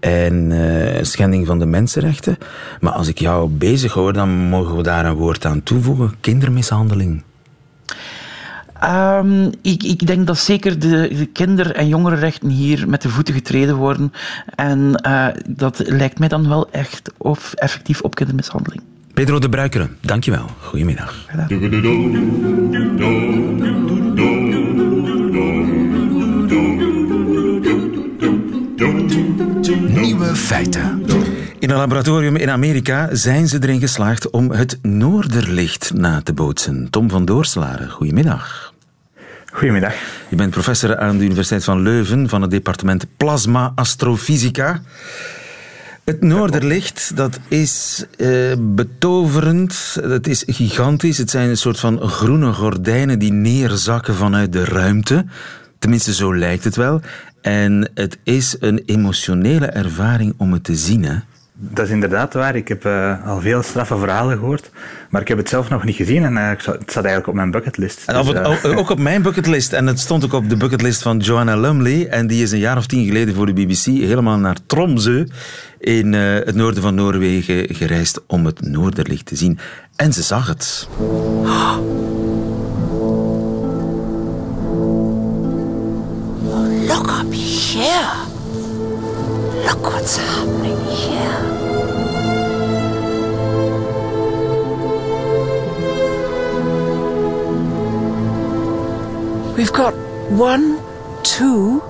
en 0.00 0.50
uh, 0.50 1.02
schending 1.02 1.46
van 1.46 1.58
de 1.58 1.66
mensenrechten. 1.66 2.38
Maar 2.80 2.92
als 2.92 3.08
ik 3.08 3.18
jou 3.18 3.48
bezig 3.48 3.92
hoor, 3.92 4.12
dan 4.12 4.28
mogen 4.28 4.76
we 4.76 4.82
daar 4.82 5.06
een 5.06 5.14
woord 5.14 5.44
aan 5.44 5.62
toevoegen: 5.62 6.14
kindermishandeling. 6.20 7.22
Um, 8.84 9.50
ik, 9.62 9.82
ik, 9.82 10.06
denk 10.06 10.26
dat 10.26 10.38
zeker 10.38 10.78
de, 10.78 11.10
de, 11.16 11.26
kinder- 11.26 11.74
en 11.74 11.88
jongerenrechten 11.88 12.48
hier 12.48 12.88
met 12.88 13.02
de 13.02 13.08
voeten 13.08 13.34
getreden 13.34 13.76
worden. 13.76 14.12
En 14.54 14.92
dat 15.48 15.82
lijkt 15.86 16.18
mij 16.18 16.28
dan 16.28 16.48
wel 16.48 16.70
echt 16.70 17.12
of 17.16 17.52
effectief 17.52 18.00
op 18.00 18.14
kindermishandeling. 18.14 18.82
Pedro 19.14 19.38
de 19.38 19.48
Bruikeren, 19.48 19.96
dankjewel. 20.00 20.46
Goedemiddag. 20.60 21.26
Nieuwe 29.88 30.34
feiten. 30.34 31.04
In 31.58 31.70
een 31.70 31.76
laboratorium 31.76 32.36
in 32.36 32.50
Amerika 32.50 33.08
zijn 33.12 33.48
ze 33.48 33.58
erin 33.62 33.80
geslaagd 33.80 34.30
om 34.30 34.50
het 34.50 34.78
Noorderlicht 34.82 35.92
na 35.94 36.20
te 36.22 36.32
bootsen. 36.32 36.90
Tom 36.90 37.10
van 37.10 37.24
Doorslaren, 37.24 37.90
goedemiddag. 37.90 38.72
Goedemiddag. 39.52 39.94
Je 40.28 40.36
bent 40.36 40.50
professor 40.50 40.98
aan 40.98 41.18
de 41.18 41.24
Universiteit 41.24 41.64
van 41.64 41.82
Leuven 41.82 42.28
van 42.28 42.42
het 42.42 42.50
departement 42.50 43.06
Plasma 43.16 43.72
Astrofysica. 43.74 44.82
Het 46.10 46.22
Noorderlicht, 46.22 47.16
dat 47.16 47.38
is 47.48 48.04
uh, 48.16 48.52
betoverend, 48.58 49.98
dat 50.02 50.26
is 50.26 50.44
gigantisch. 50.46 51.18
Het 51.18 51.30
zijn 51.30 51.48
een 51.48 51.56
soort 51.56 51.78
van 51.78 52.00
groene 52.00 52.52
gordijnen 52.52 53.18
die 53.18 53.32
neerzakken 53.32 54.14
vanuit 54.14 54.52
de 54.52 54.64
ruimte. 54.64 55.24
Tenminste, 55.78 56.14
zo 56.14 56.36
lijkt 56.36 56.64
het 56.64 56.76
wel. 56.76 57.00
En 57.42 57.90
het 57.94 58.18
is 58.22 58.56
een 58.60 58.82
emotionele 58.86 59.66
ervaring 59.66 60.34
om 60.36 60.52
het 60.52 60.64
te 60.64 60.74
zien. 60.74 61.04
Hè? 61.04 61.16
Dat 61.62 61.86
is 61.86 61.90
inderdaad 61.90 62.34
waar. 62.34 62.56
Ik 62.56 62.68
heb 62.68 62.84
uh, 62.86 63.26
al 63.26 63.40
veel 63.40 63.62
straffe 63.62 63.96
verhalen 63.96 64.38
gehoord, 64.38 64.70
maar 65.10 65.20
ik 65.20 65.28
heb 65.28 65.38
het 65.38 65.48
zelf 65.48 65.68
nog 65.68 65.84
niet 65.84 65.96
gezien 65.96 66.24
en 66.24 66.32
uh, 66.32 66.48
het 66.48 66.62
staat 66.62 66.94
eigenlijk 66.94 67.26
op 67.26 67.34
mijn 67.34 67.50
bucketlist. 67.50 68.06
Dus, 68.06 68.32
uh... 68.32 68.78
Ook 68.78 68.90
op 68.90 68.98
mijn 68.98 69.22
bucketlist 69.22 69.72
en 69.72 69.86
het 69.86 70.00
stond 70.00 70.24
ook 70.24 70.32
op 70.32 70.48
de 70.48 70.56
bucketlist 70.56 71.02
van 71.02 71.18
Joanna 71.18 71.56
Lumley 71.56 72.08
en 72.08 72.26
die 72.26 72.42
is 72.42 72.50
een 72.50 72.58
jaar 72.58 72.76
of 72.76 72.86
tien 72.86 73.06
geleden 73.06 73.34
voor 73.34 73.46
de 73.46 73.52
BBC 73.52 73.84
helemaal 73.84 74.38
naar 74.38 74.56
Tromsø 74.66 75.26
in 75.80 76.12
het 76.12 76.54
noorden 76.54 76.82
van 76.82 76.94
Noorwegen 76.94 77.74
gereisd 77.74 78.20
om 78.26 78.46
het 78.46 78.60
Noorderlicht 78.60 79.26
te 79.26 79.36
zien. 79.36 79.58
En 79.96 80.12
ze 80.12 80.22
zag 80.22 80.46
het. 80.46 80.88
Look 86.86 87.10
up 87.10 87.32
here. 87.32 88.28
Look 89.66 89.90
what's 89.90 90.16
happening 90.16 90.78
here. 90.86 91.58
We've 99.56 99.72
got 99.72 99.94
one, 100.38 100.78
two, 101.22 101.82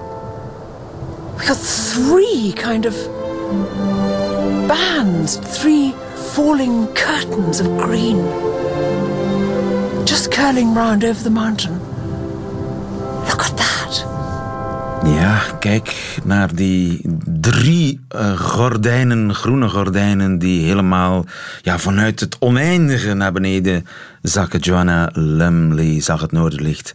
we've 1.37 1.47
got 1.47 1.59
three 1.59 2.52
kind 2.52 2.87
of 2.87 3.19
bands, 4.66 5.38
three 5.59 5.92
falling 6.14 6.92
curtains 6.92 7.61
of 7.61 7.66
green, 7.78 8.19
just 10.04 10.30
curling 10.30 10.75
round 10.75 11.04
over 11.04 11.23
the 11.23 11.30
mountain. 11.30 11.80
Look 13.28 13.42
at 13.42 13.57
that. 13.57 14.07
Ja, 15.04 15.42
kijk 15.59 16.19
naar 16.25 16.54
die 16.54 17.00
drie 17.40 18.00
uh, 18.16 18.40
gordijnen, 18.40 19.35
groene 19.35 19.69
gordijnen, 19.69 20.38
die 20.38 20.64
helemaal 20.64 21.25
ja, 21.62 21.78
vanuit 21.78 22.21
het 22.21 22.37
oneindige 22.38 23.14
naar 23.14 23.33
beneden 23.33 23.87
zakken. 24.23 24.61
Joanna 24.61 25.11
Lumley 25.12 26.00
zag 26.00 26.21
het 26.21 26.33
noorderlicht. 26.33 26.95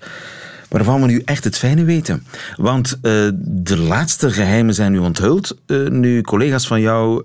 Waarvan 0.70 1.02
we 1.02 1.08
nu 1.08 1.22
echt 1.26 1.44
het 1.44 1.58
fijne 1.58 1.84
weten. 1.84 2.24
Want 2.56 3.00
uh, 3.02 3.02
de 3.42 3.78
laatste 3.78 4.32
geheimen 4.32 4.74
zijn 4.74 4.92
nu 4.92 4.98
onthuld. 4.98 5.58
Uh, 5.68 5.90
nu 5.90 6.22
collega's 6.22 6.68
van 6.68 6.82
jou 6.82 7.24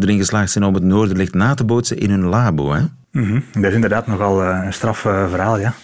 erin 0.00 0.18
geslaagd 0.18 0.50
zijn 0.50 0.64
om 0.64 0.74
het 0.74 0.82
noorderlicht 0.82 1.34
na 1.34 1.54
te 1.54 1.64
bootsen 1.64 1.98
in 1.98 2.10
hun 2.10 2.24
labo. 2.24 2.72
Hè? 2.72 2.80
Mm 3.12 3.24
-hmm. 3.24 3.44
Dat 3.52 3.64
is 3.64 3.74
inderdaad 3.74 4.06
nogal 4.06 4.42
een 4.42 4.72
straf 4.72 4.98
verhaal, 4.98 5.58
ja. 5.58 5.74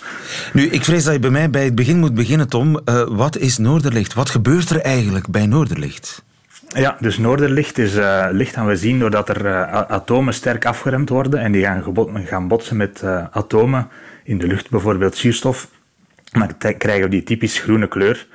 Nu, 0.53 0.63
ik 0.63 0.85
vrees 0.85 1.05
dat 1.05 1.13
je 1.13 1.19
bij 1.19 1.31
mij 1.31 1.51
bij 1.51 1.65
het 1.65 1.75
begin 1.75 1.99
moet 1.99 2.15
beginnen, 2.15 2.49
Tom. 2.49 2.81
Wat 3.09 3.39
is 3.39 3.59
Noorderlicht? 3.59 4.15
Wat 4.15 4.31
gebeurt 4.31 4.71
er 4.71 4.81
eigenlijk 4.81 5.29
bij 5.29 5.47
Noorderlicht? 5.47 6.25
Ja, 6.69 6.97
dus 7.01 7.19
Noorderlicht 7.19 7.79
is 7.79 7.97
uh, 7.97 8.27
licht 8.31 8.55
gaan 8.55 8.67
we 8.67 8.77
zien 8.77 8.99
doordat 8.99 9.29
er 9.29 9.45
uh, 9.45 9.73
atomen 9.73 10.35
sterk 10.35 10.67
afgeremd 10.67 11.09
worden 11.09 11.41
en 11.41 11.53
die 11.53 11.65
gaan, 11.65 11.85
gaan 12.25 12.49
botsen 12.49 12.77
met 12.77 13.03
atomen 13.31 13.89
in 14.25 14.39
de 14.39 14.47
lucht, 14.47 14.71
bijvoorbeeld 14.71 15.17
zuurstof. 15.17 15.69
Dan 16.35 16.77
krijgen 16.79 17.03
we 17.03 17.09
die 17.09 17.23
typisch 17.23 17.59
groene 17.59 17.89
kleur. 17.89 18.27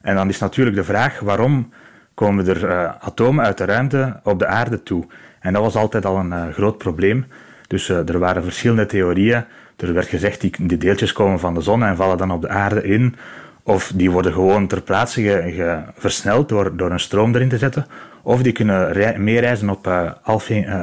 En 0.00 0.14
dan 0.14 0.28
is 0.28 0.38
natuurlijk 0.38 0.76
de 0.76 0.84
vraag, 0.84 1.20
waarom 1.20 1.72
komen 2.14 2.48
er 2.48 2.88
atomen 3.00 3.44
uit 3.44 3.58
de 3.58 3.64
ruimte 3.64 4.20
op 4.22 4.38
de 4.38 4.46
aarde 4.46 4.82
toe? 4.82 5.06
En 5.40 5.52
dat 5.52 5.62
was 5.62 5.74
altijd 5.74 6.06
al 6.06 6.16
een 6.16 6.52
groot 6.52 6.78
probleem. 6.78 7.26
Dus 7.66 7.88
er 7.88 8.18
waren 8.18 8.42
verschillende 8.42 8.86
theorieën 8.86 9.44
er 9.86 9.92
werd 9.92 10.08
gezegd, 10.08 10.40
die, 10.40 10.52
die 10.58 10.78
deeltjes 10.78 11.12
komen 11.12 11.38
van 11.38 11.54
de 11.54 11.60
zon 11.60 11.84
en 11.84 11.96
vallen 11.96 12.18
dan 12.18 12.30
op 12.30 12.42
de 12.42 12.48
aarde 12.48 12.82
in. 12.82 13.16
Of 13.62 13.92
die 13.94 14.10
worden 14.10 14.32
gewoon 14.32 14.66
ter 14.66 14.82
plaatse 14.82 15.22
ge, 15.22 15.78
versneld 15.96 16.48
door, 16.48 16.76
door 16.76 16.90
een 16.90 17.00
stroom 17.00 17.34
erin 17.34 17.48
te 17.48 17.58
zetten. 17.58 17.86
Of 18.22 18.42
die 18.42 18.52
kunnen 18.52 18.92
rei, 18.92 19.18
meereizen 19.18 19.70
op 19.70 19.86
uh, 19.86 20.10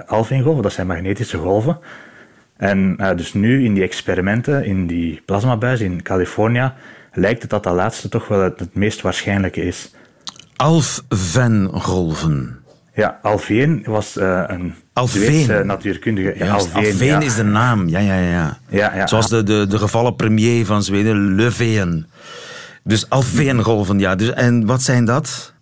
alfeengolven, 0.07 0.57
uh, 0.57 0.61
dat 0.61 0.73
zijn 0.73 0.87
magnetische 0.87 1.37
golven. 1.37 1.77
En 2.57 2.95
uh, 2.99 3.15
dus 3.15 3.33
nu 3.33 3.65
in 3.65 3.73
die 3.73 3.83
experimenten, 3.83 4.65
in 4.65 4.87
die 4.87 5.21
plasmabuis 5.25 5.79
in 5.79 6.01
Californië, 6.01 6.71
lijkt 7.13 7.41
het 7.41 7.51
dat 7.51 7.63
dat 7.63 7.75
laatste 7.75 8.09
toch 8.09 8.27
wel 8.27 8.41
het, 8.41 8.59
het 8.59 8.75
meest 8.75 9.01
waarschijnlijke 9.01 9.61
is. 9.61 9.93
Alfvengolven. 10.55 12.59
Ja, 12.93 13.19
Alfveen 13.21 13.83
was 13.85 14.17
uh, 14.17 14.43
een 14.47 14.73
Alfveen. 14.93 15.65
natuurkundige. 15.65 16.33
Ja, 16.37 16.55
is 17.19 17.35
de 17.35 17.43
naam, 17.43 17.87
ja, 17.87 17.99
ja, 17.99 18.15
ja. 18.15 18.57
ja, 18.69 18.95
ja 18.95 19.07
Zoals 19.07 19.29
de, 19.29 19.43
de, 19.43 19.65
de 19.69 19.77
gevallen 19.77 20.15
premier 20.15 20.65
van 20.65 20.83
Zweden, 20.83 21.35
Löfven. 21.35 22.05
Dus 22.83 23.09
Alfveengolven, 23.09 23.99
ja. 23.99 24.15
Dus, 24.15 24.33
en 24.33 24.65
wat 24.65 24.81
zijn 24.81 25.05
dat? 25.05 25.53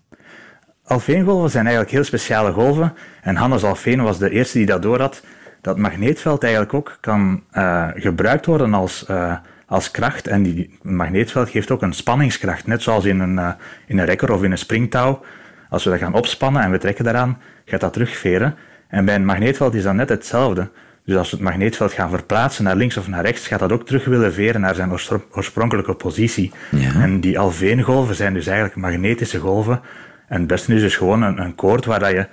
Alfveengolven 0.84 1.50
zijn 1.50 1.66
eigenlijk 1.66 1.96
heel 1.96 2.04
speciale 2.04 2.52
golven. 2.52 2.94
En 3.22 3.36
Hannes 3.36 3.64
Alfveen 3.64 4.02
was 4.02 4.18
de 4.18 4.30
eerste 4.30 4.58
die 4.58 4.68
dat 4.68 4.82
door 4.82 5.00
had. 5.00 5.24
Dat 5.64 5.78
magneetveld 5.78 6.44
eigenlijk 6.44 6.74
ook 6.74 6.98
kan 7.00 7.44
uh, 7.54 7.88
gebruikt 7.96 8.46
worden 8.46 8.74
als, 8.74 9.06
uh, 9.10 9.36
als 9.66 9.92
kracht. 9.92 10.28
En 10.28 10.44
die 10.44 10.80
magneetveld 10.82 11.50
geeft 11.50 11.72
ook 11.72 11.82
een 11.82 11.94
spanningskracht. 11.94 12.68
Net 12.68 12.82
zoals 12.82 13.06
in 13.06 13.20
een, 13.20 13.36
uh, 13.36 13.50
in 13.88 13.98
een 13.98 14.06
rekker 14.06 14.32
of 14.32 14.44
in 14.44 14.52
een 14.52 14.58
springtouw. 14.58 15.24
Als 15.70 15.84
we 15.84 15.90
dat 15.90 16.00
gaan 16.00 16.14
opspannen 16.14 16.62
en 16.62 16.72
we 16.72 16.78
trekken 16.78 17.04
daaraan, 17.04 17.38
gaat 17.66 17.80
dat 17.80 17.94
terugveren. 17.94 18.56
En 18.88 19.06
bij 19.06 19.16
een 19.16 19.26
magneetveld 19.26 19.74
is 19.74 19.84
dat 19.84 19.94
net 19.94 20.10
hetzelfde. 20.10 20.70
Dus 21.06 21.16
als 21.16 21.30
we 21.30 21.36
het 21.36 21.46
magneetveld 21.46 21.94
gaan 21.94 22.10
verplaatsen 22.10 22.64
naar 22.64 22.76
links 22.76 22.98
of 22.98 23.08
naar 23.08 23.26
rechts, 23.26 23.48
gaat 23.48 23.60
dat 23.60 23.72
ook 23.72 23.86
terug 23.86 24.06
willen 24.06 24.34
veren 24.34 24.62
naar 24.62 24.76
zijn 24.76 24.92
oorspronkelijke 25.32 25.94
positie. 25.94 26.52
Ja. 26.72 26.94
En 27.02 27.20
die 27.20 27.40
alveengolven 27.40 28.16
zijn 28.16 28.34
dus 28.34 28.48
eigenlijk 28.48 28.76
magnetische 28.76 29.40
golven. 29.40 29.82
En 30.28 30.40
het 30.40 30.48
beste 30.48 30.74
is 30.74 30.82
dus 30.82 30.96
gewoon 30.96 31.22
een, 31.22 31.42
een 31.42 31.56
koord 31.56 31.86
waar 31.86 32.00
dat 32.00 32.12
je, 32.12 32.28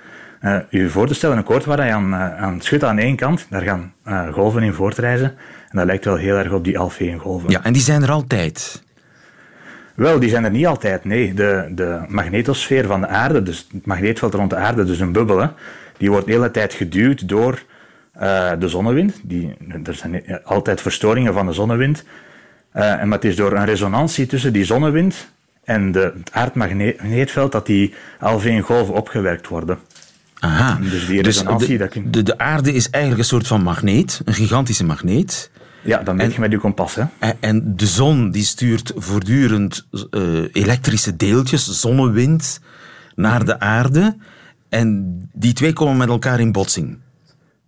je 0.69 0.89
voor 0.89 1.07
te 1.07 1.13
stellen, 1.13 1.37
een 1.37 1.43
koord 1.43 1.65
waar 1.65 1.85
je 1.85 1.91
aan, 1.91 2.13
uh, 2.13 2.37
aan 2.37 2.61
schudt 2.61 2.83
aan 2.83 2.97
één 2.97 3.15
kant, 3.15 3.45
daar 3.49 3.61
gaan 3.61 3.93
uh, 4.07 4.33
golven 4.33 4.63
in 4.63 4.73
voortreizen. 4.73 5.27
En 5.69 5.77
dat 5.77 5.85
lijkt 5.85 6.05
wel 6.05 6.15
heel 6.15 6.37
erg 6.37 6.51
op 6.51 6.63
die 6.63 6.79
alveengolven. 6.79 7.49
Ja, 7.49 7.63
en 7.63 7.73
die 7.73 7.81
zijn 7.81 8.03
er 8.03 8.11
altijd? 8.11 8.83
Wel, 9.95 10.19
die 10.19 10.29
zijn 10.29 10.43
er 10.43 10.51
niet 10.51 10.67
altijd, 10.67 11.05
nee. 11.05 11.33
De, 11.33 11.71
de 11.71 11.99
magnetosfeer 12.07 12.85
van 12.85 13.01
de 13.01 13.07
aarde, 13.07 13.43
dus 13.43 13.67
het 13.71 13.85
magneetveld 13.85 14.33
rond 14.33 14.49
de 14.49 14.55
aarde, 14.55 14.83
dus 14.83 14.99
een 14.99 15.11
bubbel, 15.11 15.37
hè, 15.37 15.47
die 15.97 16.11
wordt 16.11 16.25
de 16.25 16.31
hele 16.31 16.51
tijd 16.51 16.73
geduwd 16.73 17.27
door 17.27 17.61
uh, 18.21 18.51
de 18.59 18.67
zonnewind. 18.67 19.19
Die, 19.23 19.55
er 19.83 19.93
zijn 19.93 20.23
altijd 20.43 20.81
verstoringen 20.81 21.33
van 21.33 21.45
de 21.45 21.53
zonnewind. 21.53 22.03
Uh, 22.75 23.01
en 23.01 23.07
maar 23.07 23.17
het 23.17 23.27
is 23.27 23.35
door 23.35 23.51
een 23.51 23.65
resonantie 23.65 24.25
tussen 24.25 24.53
die 24.53 24.65
zonnewind 24.65 25.31
en 25.63 25.91
de, 25.91 26.13
het 26.17 26.31
aardmagneetveld 26.31 27.51
dat 27.51 27.65
die 27.65 27.93
golven 28.61 28.93
opgewerkt 28.93 29.47
worden. 29.47 29.77
Aha. 30.41 30.79
Dus 30.81 31.07
die. 31.07 31.23
Dus 31.23 31.37
de, 31.37 31.77
dat 31.77 31.89
kun... 31.89 32.11
de, 32.11 32.23
de 32.23 32.37
aarde 32.37 32.73
is 32.73 32.89
eigenlijk 32.89 33.23
een 33.23 33.29
soort 33.29 33.47
van 33.47 33.63
magneet, 33.63 34.21
een 34.25 34.33
gigantische 34.33 34.83
magneet. 34.83 35.51
Ja, 35.83 36.03
dan 36.03 36.15
meet 36.15 36.33
je 36.33 36.39
met 36.39 36.51
je 36.51 36.57
kompas. 36.57 36.95
Hè? 36.95 37.29
En 37.39 37.75
de 37.75 37.87
zon 37.87 38.31
die 38.31 38.43
stuurt 38.43 38.91
voortdurend 38.95 39.87
uh, 39.91 40.43
elektrische 40.51 41.15
deeltjes, 41.15 41.79
zonnewind, 41.81 42.59
naar 43.15 43.45
de 43.45 43.59
aarde. 43.59 44.17
En 44.69 45.29
die 45.33 45.53
twee 45.53 45.73
komen 45.73 45.97
met 45.97 46.07
elkaar 46.07 46.39
in 46.39 46.51
botsing. 46.51 46.97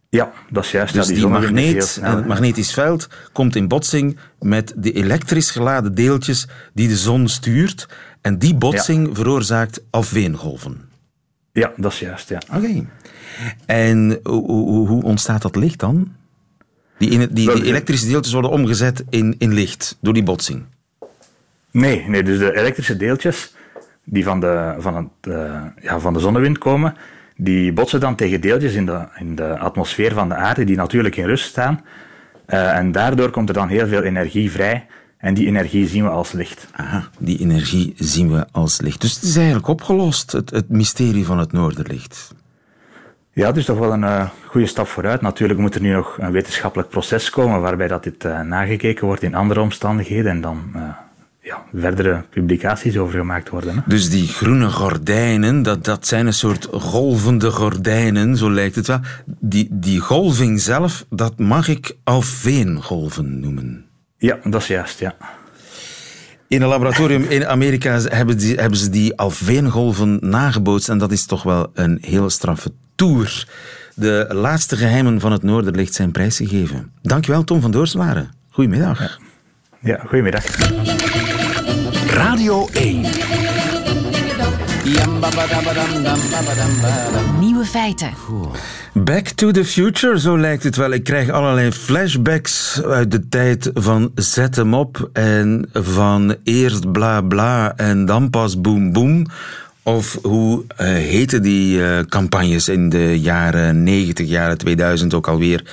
Ja, 0.10 0.32
dat 0.50 0.64
is 0.64 0.72
juist. 0.72 0.94
Dus 0.94 1.08
ja, 1.08 1.14
die, 1.14 1.22
die 1.22 1.32
magneet 1.32 2.00
en 2.02 2.16
het 2.16 2.28
magnetisch 2.28 2.74
veld 2.74 3.08
komt 3.32 3.56
in 3.56 3.68
botsing 3.68 4.18
met 4.40 4.74
de 4.78 4.92
elektrisch 4.92 5.52
geladen 5.52 5.96
deeltjes 5.96 6.48
die 6.74 6.88
de 6.88 6.98
zon 6.98 7.28
stuurt. 7.28 7.88
En 8.22 8.38
die 8.38 8.56
botsing 8.56 9.08
ja. 9.08 9.14
veroorzaakt 9.14 9.82
alveengolven. 9.90 10.92
Ja, 11.54 11.72
dat 11.76 11.92
is 11.92 12.00
juist, 12.00 12.30
ja. 12.30 12.42
Oké. 12.48 12.58
Okay. 12.58 12.88
En 13.66 14.20
hoe, 14.24 14.88
hoe 14.88 15.04
ontstaat 15.04 15.42
dat 15.42 15.56
licht 15.56 15.80
dan? 15.80 16.14
Die, 16.98 17.10
in, 17.10 17.20
die, 17.20 17.54
die 17.54 17.66
elektrische 17.66 18.08
deeltjes 18.08 18.34
worden 18.34 18.52
omgezet 18.52 19.04
in, 19.10 19.36
in 19.38 19.54
licht 19.54 19.98
door 20.02 20.14
die 20.14 20.24
botsing? 20.24 20.64
Nee, 21.72 22.06
nee, 22.08 22.24
dus 22.24 22.38
de 22.38 22.58
elektrische 22.58 22.98
deeltjes 22.98 23.54
die 24.04 24.24
van 24.24 24.40
de, 24.40 24.76
van 24.78 24.96
het, 24.96 25.34
uh, 25.34 25.62
ja, 25.82 26.00
van 26.00 26.14
de 26.14 26.20
zonnewind 26.20 26.58
komen, 26.58 26.96
die 27.36 27.74
botsen 27.74 28.00
dan 28.00 28.16
tegen 28.16 28.42
deeltjes 28.42 28.74
in 28.74 28.86
de, 28.86 29.08
in 29.16 29.36
de 29.36 29.58
atmosfeer 29.58 30.14
van 30.14 30.30
de 30.30 30.36
aarde 30.36 30.64
die 30.64 30.76
natuurlijk 30.76 31.16
in 31.16 31.26
rust 31.26 31.46
staan. 31.46 31.82
Uh, 32.48 32.78
en 32.78 32.92
daardoor 32.92 33.30
komt 33.30 33.50
er 33.50 33.56
dan 33.56 33.68
heel 33.68 33.88
veel 33.88 34.02
energie 34.02 34.52
vrij. 34.52 34.86
En 35.24 35.34
die 35.34 35.46
energie 35.46 35.88
zien 35.88 36.04
we 36.04 36.10
als 36.10 36.32
licht. 36.32 36.68
Aha, 36.72 37.08
die 37.20 37.40
energie 37.40 37.94
zien 37.98 38.32
we 38.32 38.46
als 38.52 38.82
licht. 38.82 39.02
Dus 39.02 39.16
het 39.16 39.24
is 39.24 39.36
eigenlijk 39.36 39.68
opgelost, 39.68 40.32
het, 40.32 40.50
het 40.50 40.70
mysterie 40.70 41.26
van 41.26 41.40
het 41.40 41.52
Noorderlicht. 41.52 42.34
Ja, 43.32 43.48
het 43.48 43.58
is 43.58 43.66
toch 43.66 43.78
wel 43.78 43.94
een 43.94 44.02
uh, 44.02 44.30
goede 44.46 44.68
stap 44.68 44.88
vooruit. 44.88 45.22
Natuurlijk 45.22 45.60
moet 45.60 45.76
er 45.76 45.82
nu 45.82 45.94
nog 45.94 46.18
een 46.20 46.32
wetenschappelijk 46.32 46.90
proces 46.90 47.30
komen 47.30 47.62
waarbij 47.62 47.88
dat 47.88 48.04
dit 48.04 48.24
uh, 48.24 48.42
nagekeken 48.42 49.06
wordt 49.06 49.24
in 49.24 49.36
andere 49.36 49.62
omstandigheden 49.62 50.32
en 50.32 50.42
dan 50.42 50.72
uh, 50.76 50.82
ja, 51.42 51.64
verdere 51.74 52.24
publicaties 52.30 52.98
over 52.98 53.20
gemaakt 53.20 53.50
worden. 53.50 53.76
Hè? 53.76 53.82
Dus 53.86 54.10
die 54.10 54.28
groene 54.28 54.70
gordijnen, 54.70 55.62
dat, 55.62 55.84
dat 55.86 56.08
zijn 56.08 56.26
een 56.28 56.34
soort 56.34 56.68
golvende 56.72 57.52
gordijnen, 57.52 58.38
zo 58.38 58.52
lijkt 58.52 58.76
het 58.76 58.88
wel. 58.88 59.00
Die, 59.26 59.68
die 59.72 60.00
golving 60.00 60.62
zelf, 60.62 61.06
dat 61.10 61.40
mag 61.40 61.68
ik 61.68 61.96
alveengolven 62.04 63.40
noemen. 63.40 63.92
Ja, 64.24 64.38
dat 64.44 64.62
is 64.62 64.68
juist, 64.68 65.00
ja. 65.00 65.16
In 66.48 66.62
een 66.62 66.68
laboratorium 66.68 67.24
in 67.24 67.48
Amerika 67.48 68.00
hebben, 68.02 68.38
die, 68.38 68.56
hebben 68.56 68.78
ze 68.78 68.90
die 68.90 69.18
alveengolven 69.18 70.18
nagebootst 70.22 70.90
en 70.90 70.98
dat 70.98 71.12
is 71.12 71.26
toch 71.26 71.44
wel 71.44 71.72
een 71.74 71.98
heel 72.02 72.30
straffe 72.30 72.72
tour. 72.96 73.48
De 73.96 74.28
laatste 74.30 74.76
geheimen 74.76 75.20
van 75.20 75.32
het 75.32 75.44
Noorderlicht 75.44 75.94
zijn 75.94 76.12
prijsgegeven. 76.12 76.92
Dankjewel 77.02 77.44
Tom 77.44 77.62
van 77.62 77.72
Doorswaren. 77.72 78.32
Goedemiddag. 78.50 79.00
Ja, 79.00 79.18
ja 79.80 80.04
goedemiddag. 80.08 80.46
Radio 82.08 82.68
1. 82.68 83.06
Nieuwe 87.40 87.66
feiten. 87.66 88.10
Back 88.94 89.28
to 89.28 89.52
the 89.52 89.66
future, 89.66 90.20
zo 90.20 90.38
lijkt 90.38 90.64
het 90.64 90.76
wel. 90.76 90.92
Ik 90.92 91.04
krijg 91.04 91.30
allerlei 91.30 91.72
flashbacks 91.72 92.82
uit 92.84 93.12
de 93.12 93.28
tijd 93.30 93.72
van 93.74 94.12
zet 94.16 94.56
hem 94.56 94.74
op 94.74 95.10
en 95.14 95.70
van 95.74 96.36
eerst 96.44 96.92
bla 96.92 97.22
bla 97.22 97.76
en 97.76 98.06
dan 98.06 98.30
pas 98.30 98.62
boem 98.62 98.92
boem. 98.92 99.26
Of 99.84 100.18
hoe 100.22 100.64
uh, 100.64 100.88
heten 100.88 101.42
die 101.42 101.78
uh, 101.78 102.00
campagnes 102.00 102.70
in 102.70 102.90
de 102.90 103.20
jaren 103.20 103.84
90, 103.84 104.28
jaren 104.28 104.58
2000 104.58 105.14
ook 105.14 105.28
alweer? 105.28 105.64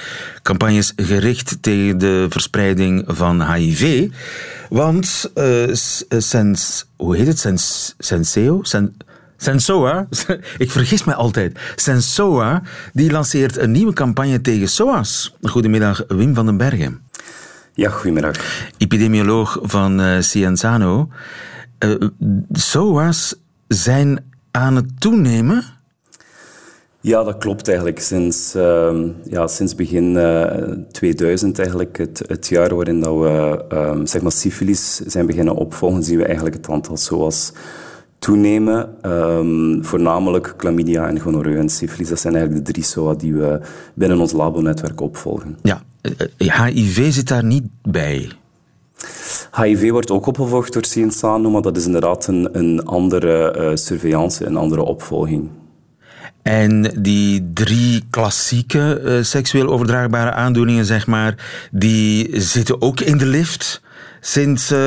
Campagnes 0.42 0.92
gericht 0.96 1.58
tegen 1.60 1.98
de 1.98 2.26
verspreiding 2.28 3.04
van 3.06 3.52
HIV. 3.52 4.08
Want 4.68 5.30
uh, 5.34 5.74
sens, 6.18 6.86
hoe 6.96 7.16
heet 7.16 7.26
het? 7.26 7.38
Sens, 7.38 7.94
Senseo? 7.98 8.62
Sen, 8.62 8.96
Sensoa, 9.36 10.08
ik 10.58 10.70
vergis 10.70 11.04
me 11.04 11.14
altijd. 11.14 11.58
Sensoa, 11.76 12.62
die 12.92 13.10
lanceert 13.10 13.56
een 13.56 13.70
nieuwe 13.70 13.92
campagne 13.92 14.40
tegen 14.40 14.68
SOAS. 14.68 15.36
Goedemiddag, 15.42 16.04
Wim 16.08 16.34
van 16.34 16.46
den 16.46 16.56
Bergen. 16.56 17.00
Ja, 17.74 17.90
goedemiddag. 17.90 18.36
Epidemioloog 18.78 19.58
van 19.62 20.00
uh, 20.00 20.20
Cienzano. 20.20 21.08
SOA's 22.52 23.34
zijn 23.74 24.24
aan 24.50 24.76
het 24.76 25.00
toenemen? 25.00 25.64
Ja, 27.00 27.22
dat 27.22 27.38
klopt 27.38 27.68
eigenlijk. 27.68 28.00
Sinds, 28.00 28.56
uh, 28.56 28.94
ja, 29.24 29.46
sinds 29.46 29.74
begin 29.74 30.14
uh, 30.14 30.44
2000, 30.92 31.58
eigenlijk, 31.58 31.98
het, 31.98 32.22
het, 32.26 32.48
jaar 32.48 32.74
waarin 32.74 33.00
dat 33.00 33.18
we 33.18 33.64
uh, 33.72 34.00
zeg 34.04 34.22
maar 34.22 34.32
syfilis 34.32 34.96
zijn 34.96 35.26
beginnen 35.26 35.54
opvolgen, 35.54 36.02
zien 36.02 36.18
we 36.18 36.24
eigenlijk 36.24 36.56
het 36.56 36.68
aantal 36.68 36.96
SOA's 36.96 37.52
toenemen. 38.18 39.06
Um, 39.06 39.84
voornamelijk 39.84 40.54
chlamydia 40.56 41.08
en 41.08 41.20
gonorreu 41.20 41.58
en 41.58 41.68
syfilis. 41.68 42.08
Dat 42.08 42.20
zijn 42.20 42.34
eigenlijk 42.34 42.66
de 42.66 42.72
drie 42.72 42.84
SOA 42.84 43.14
die 43.14 43.34
we 43.34 43.60
binnen 43.94 44.20
ons 44.20 44.32
labonetwerk 44.32 45.00
opvolgen. 45.00 45.58
Ja, 45.62 45.82
HIV 46.36 47.12
zit 47.12 47.28
daar 47.28 47.44
niet 47.44 47.64
bij. 47.82 48.30
HIV 49.62 49.90
wordt 49.90 50.10
ook 50.10 50.26
opgevolgd 50.26 50.72
door 50.72 50.84
Cienzano, 50.84 51.50
maar 51.50 51.62
dat 51.62 51.76
is 51.76 51.86
inderdaad 51.86 52.26
een, 52.26 52.48
een 52.52 52.84
andere 52.84 53.56
uh, 53.58 53.70
surveillance, 53.74 54.46
een 54.46 54.56
andere 54.56 54.82
opvolging. 54.82 55.50
En 56.42 56.92
die 56.98 57.50
drie 57.54 58.04
klassieke 58.10 59.00
uh, 59.04 59.22
seksueel 59.22 59.66
overdraagbare 59.66 60.32
aandoeningen, 60.32 60.84
zeg 60.84 61.06
maar, 61.06 61.34
die 61.70 62.40
zitten 62.40 62.82
ook 62.82 63.00
in 63.00 63.18
de 63.18 63.26
lift 63.26 63.82
sinds, 64.20 64.72
uh, 64.72 64.78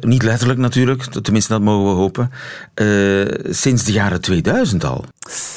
niet 0.00 0.22
letterlijk 0.22 0.58
natuurlijk, 0.58 1.02
tenminste 1.02 1.52
dat 1.52 1.62
mogen 1.62 1.84
we 1.84 2.00
hopen, 2.00 2.30
uh, 2.74 3.52
sinds 3.54 3.84
de 3.84 3.92
jaren 3.92 4.20
2000 4.20 4.84
al. 4.84 5.04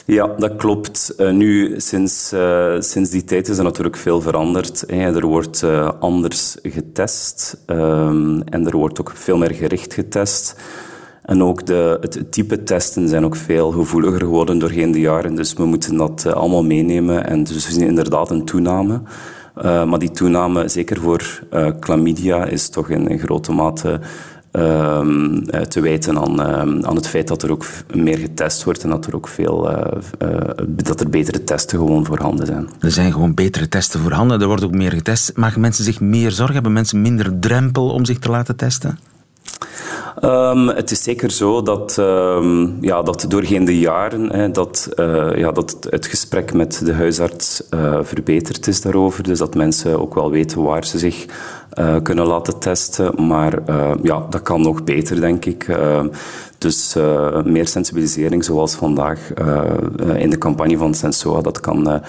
Ja, 0.06 0.30
dat 0.38 0.56
klopt. 0.56 1.14
Uh, 1.18 1.32
nu, 1.32 1.74
sinds, 1.78 2.34
sinds 2.80 3.10
die 3.10 3.24
tijd 3.24 3.50
is 3.50 3.58
er 3.58 3.64
natuurlijk 3.64 3.98
veel 3.98 4.22
veranderd. 4.22 4.92
Er 4.92 5.26
wordt 5.26 5.64
anders 6.00 6.58
getest 6.64 7.58
um, 7.68 8.42
en 8.44 8.66
er 8.66 8.78
wordt 8.78 9.00
ook 9.00 9.12
veel 9.16 9.38
meer 9.38 9.54
gericht 9.54 9.94
getest. 9.94 10.56
En 11.30 11.44
ook 11.44 11.66
de, 11.66 11.98
het 12.02 12.32
type 12.32 12.64
testen 12.64 13.08
zijn 13.08 13.26
ook 13.26 13.36
veel 13.36 13.72
gevoeliger 13.72 14.20
geworden 14.20 14.60
doorheen 14.60 14.92
de 14.92 15.00
jaren. 15.00 15.36
Dus 15.36 15.54
we 15.54 15.66
moeten 15.66 15.98
dat 15.98 16.26
allemaal 16.26 16.64
meenemen. 16.64 17.28
En 17.28 17.44
dus 17.44 17.66
we 17.66 17.72
zien 17.72 17.88
inderdaad 17.88 18.32
een 18.32 18.46
toename. 18.46 19.02
Uh, 19.58 19.84
maar 19.84 20.00
die 20.00 20.12
toename, 20.12 20.68
zeker 20.68 21.00
voor 21.00 21.40
uh, 21.54 21.70
chlamydia, 21.80 22.46
is 22.46 22.70
toch 22.70 22.90
in, 22.90 23.20
grote 23.20 23.52
mate 23.52 24.00
uh, 24.52 25.02
te 25.68 25.82
wijten 25.82 26.18
aan, 26.18 26.42
aan 26.86 26.96
het 26.96 27.08
feit 27.08 27.28
dat 27.28 27.44
er 27.44 27.52
ook 27.52 27.66
meer 27.94 28.18
getest 28.18 28.64
wordt 28.64 28.84
en 28.84 28.90
dat 28.90 29.06
er 29.06 29.16
ook 29.16 29.28
veel 29.28 29.70
dat 30.68 31.00
er 31.00 31.10
betere 31.10 31.44
testen 31.44 31.78
gewoon 31.78 32.06
voorhanden 32.06 32.46
zijn. 32.46 32.70
Er 32.80 32.92
zijn 32.92 33.12
gewoon 33.12 33.34
betere 33.34 33.68
testen 33.68 34.00
voorhanden, 34.00 34.42
er 34.42 34.48
wordt 34.48 34.64
ook 34.64 34.74
meer 34.74 34.92
getest. 34.92 35.38
Maken 35.38 35.62
mensen 35.62 35.84
zich 35.84 36.00
meer 36.00 36.32
zorgen? 36.32 36.54
Hebben 36.54 36.74
mensen 36.74 37.02
minder 37.02 37.40
drempel 37.40 37.90
om 37.90 38.06
zich 38.06 38.20
te 38.20 38.30
laten 38.30 38.56
testen? 38.56 39.00
Um, 40.24 40.68
het 40.68 40.92
is 40.92 41.04
zeker 41.04 41.32
zo 41.32 41.62
dat, 41.62 41.98
um, 42.00 42.78
ja, 42.82 43.02
dat 43.02 43.26
doorheen 43.28 43.66
de 43.66 43.80
jaren 43.80 44.32
hè, 44.32 44.52
dat, 44.52 44.90
uh, 44.96 45.36
ja, 45.36 45.52
dat 45.52 45.78
het 45.90 46.06
gesprek 46.06 46.54
met 46.54 46.82
de 46.86 46.94
huisarts 46.94 47.64
uh, 47.74 48.00
verbeterd 48.02 48.68
is 48.68 48.82
daarover. 48.82 49.24
Dus 49.24 49.40
dat 49.40 49.56
mensen 49.56 50.00
ook 50.00 50.16
wel 50.16 50.32
weten 50.32 50.64
waar 50.64 50.86
ze 50.86 50.98
zich 50.98 51.26
uh, 51.80 51.96
kunnen 52.04 52.26
laten 52.26 52.60
testen. 52.60 53.28
Maar 53.28 53.60
ja, 54.04 54.26
dat 54.30 54.42
kan 54.42 54.62
nog 54.62 54.84
beter, 54.84 55.22
denk 55.22 55.46
ik. 55.46 55.68
Ehm, 55.68 56.08
dus 56.58 56.96
meer 57.44 57.68
sensibilisering, 57.68 58.44
zoals 58.44 58.76
vandaag 58.76 59.20
in 60.16 60.30
de 60.30 60.38
campagne 60.38 60.78
van 60.78 60.94
Sensoa, 60.94 61.42
dat 61.42 61.60
kan, 61.60 62.02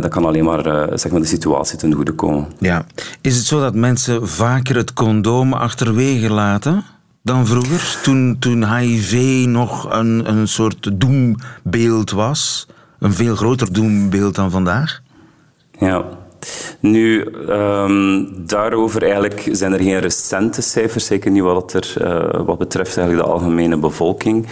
dat 0.00 0.08
kan 0.08 0.24
alleen 0.24 0.44
maar, 0.44 0.88
zeg 0.98 1.12
maar 1.12 1.20
de 1.20 1.26
situatie 1.26 1.78
ten 1.78 1.92
goede 1.92 2.12
komen. 2.12 2.46
Ja. 2.58 2.84
Is 3.20 3.36
het 3.36 3.46
zo 3.46 3.60
dat 3.60 3.74
mensen 3.74 4.28
vaker 4.28 4.76
het 4.76 4.92
condoom 4.92 5.52
achterwege 5.52 6.32
laten? 6.32 6.84
Dan 7.22 7.46
vroeger, 7.46 8.00
toen, 8.02 8.36
toen 8.38 8.76
HIV 8.76 9.44
nog 9.46 9.92
een, 9.92 10.30
een 10.30 10.48
soort 10.48 11.00
doembeeld 11.00 12.10
was. 12.10 12.66
Een 12.98 13.12
veel 13.12 13.36
groter 13.36 13.72
doembeeld 13.72 14.34
dan 14.34 14.50
vandaag? 14.50 15.00
Ja. 15.78 16.04
Nu, 16.80 17.26
um, 17.48 18.28
daarover 18.46 19.02
eigenlijk 19.02 19.48
zijn 19.52 19.72
er 19.72 19.80
geen 19.80 19.98
recente 19.98 20.62
cijfers, 20.62 21.06
zeker 21.06 21.30
niet 21.30 21.42
wat, 21.42 21.72
er, 21.72 21.94
uh, 22.00 22.40
wat 22.46 22.58
betreft 22.58 22.96
eigenlijk 22.96 23.26
de 23.26 23.32
algemene 23.32 23.76
bevolking. 23.76 24.46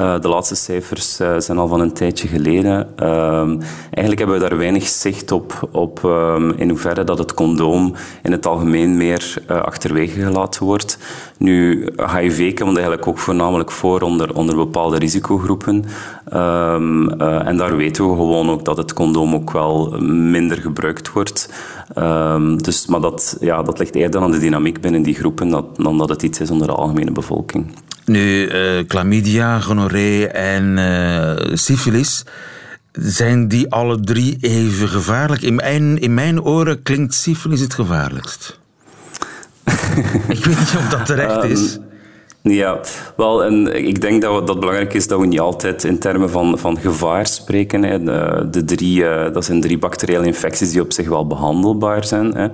Uh, 0.00 0.20
de 0.20 0.28
laatste 0.28 0.54
cijfers 0.54 1.20
uh, 1.20 1.34
zijn 1.38 1.58
al 1.58 1.68
van 1.68 1.80
een 1.80 1.92
tijdje 1.92 2.28
geleden. 2.28 2.74
Um, 3.08 3.60
eigenlijk 3.84 4.18
hebben 4.18 4.40
we 4.40 4.48
daar 4.48 4.58
weinig 4.58 4.88
zicht 4.88 5.32
op, 5.32 5.68
op 5.72 6.00
um, 6.04 6.50
in 6.50 6.68
hoeverre 6.68 7.04
dat 7.04 7.18
het 7.18 7.34
condoom 7.34 7.94
in 8.22 8.32
het 8.32 8.46
algemeen 8.46 8.96
meer 8.96 9.34
achterwege 9.46 10.20
gelaten 10.20 10.64
wordt. 10.64 10.98
Nu, 11.36 11.88
HIV 12.16 12.54
komt 12.54 12.76
eigenlijk 12.76 13.06
ook 13.06 13.18
voornamelijk 13.18 13.70
voor 13.70 14.00
onder, 14.00 14.34
onder 14.34 14.56
bepaalde 14.56 14.98
risicogroepen. 14.98 15.84
en 17.44 17.56
daar 17.56 17.76
weten 17.76 18.08
we 18.08 18.14
gewoon 18.14 18.50
ook 18.50 18.64
dat 18.64 18.76
het 18.76 18.92
condoom 18.92 19.34
ook 19.34 19.50
wel 19.50 19.96
minder 20.00 20.56
gebruikt 20.56 21.12
wordt. 21.12 21.31
Um, 21.98 22.62
dus, 22.62 22.86
maar 22.86 23.00
dat, 23.00 23.36
ja, 23.40 23.62
dat 23.62 23.78
ligt 23.78 23.94
eerder 23.94 24.20
aan 24.20 24.30
de 24.30 24.38
dynamiek 24.38 24.80
binnen 24.80 25.02
die 25.02 25.14
groepen 25.14 25.48
dan, 25.48 25.68
dan 25.76 25.98
dat 25.98 26.08
het 26.08 26.22
iets 26.22 26.40
is 26.40 26.50
onder 26.50 26.66
de 26.66 26.72
algemene 26.72 27.12
bevolking. 27.12 27.74
Nu, 28.04 28.48
uh, 28.48 28.84
chlamydia, 28.88 29.60
gonorree 29.60 30.28
en 30.28 30.76
uh, 30.76 31.56
syphilis, 31.56 32.24
zijn 32.92 33.48
die 33.48 33.70
alle 33.70 34.00
drie 34.00 34.36
even 34.40 34.88
gevaarlijk? 34.88 35.42
In 35.42 35.54
mijn, 35.54 35.98
in 35.98 36.14
mijn 36.14 36.42
oren 36.42 36.82
klinkt 36.82 37.14
syphilis 37.14 37.60
het 37.60 37.74
gevaarlijkst. 37.74 38.60
Ik 40.28 40.44
weet 40.44 40.58
niet 40.58 40.74
of 40.76 40.88
dat 40.88 41.06
terecht 41.06 41.44
is. 41.44 41.78
Ja, 42.42 42.80
wel, 43.16 43.44
en 43.44 43.86
ik 43.86 44.00
denk 44.00 44.22
dat, 44.22 44.46
dat 44.46 44.60
belangrijk 44.60 44.94
is 44.94 45.08
dat 45.08 45.20
we 45.20 45.26
niet 45.26 45.40
altijd 45.40 45.84
in 45.84 45.98
termen 45.98 46.30
van, 46.30 46.58
van 46.58 46.78
gevaar 46.78 47.26
spreken. 47.26 47.82
Hè. 47.82 48.02
De, 48.02 48.48
de 48.50 48.64
drie, 48.64 49.02
uh, 49.02 49.32
dat 49.32 49.44
zijn 49.44 49.60
drie 49.60 49.78
bacteriële 49.78 50.26
infecties 50.26 50.70
die 50.70 50.80
op 50.80 50.92
zich 50.92 51.08
wel 51.08 51.26
behandelbaar 51.26 52.04
zijn. 52.04 52.34
Hè. 52.34 52.44